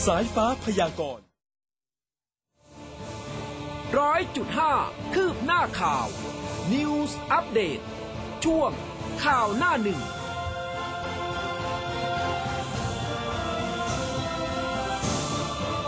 [0.06, 1.26] สายฟ้าพยากรณ์
[4.00, 4.74] ร้อยจุดห้า
[5.14, 6.06] คืบหน้าข่าว
[6.74, 7.80] News อัปเดต
[8.46, 8.72] ช่วง
[9.26, 10.02] ข่าวหน้าหนึ่ง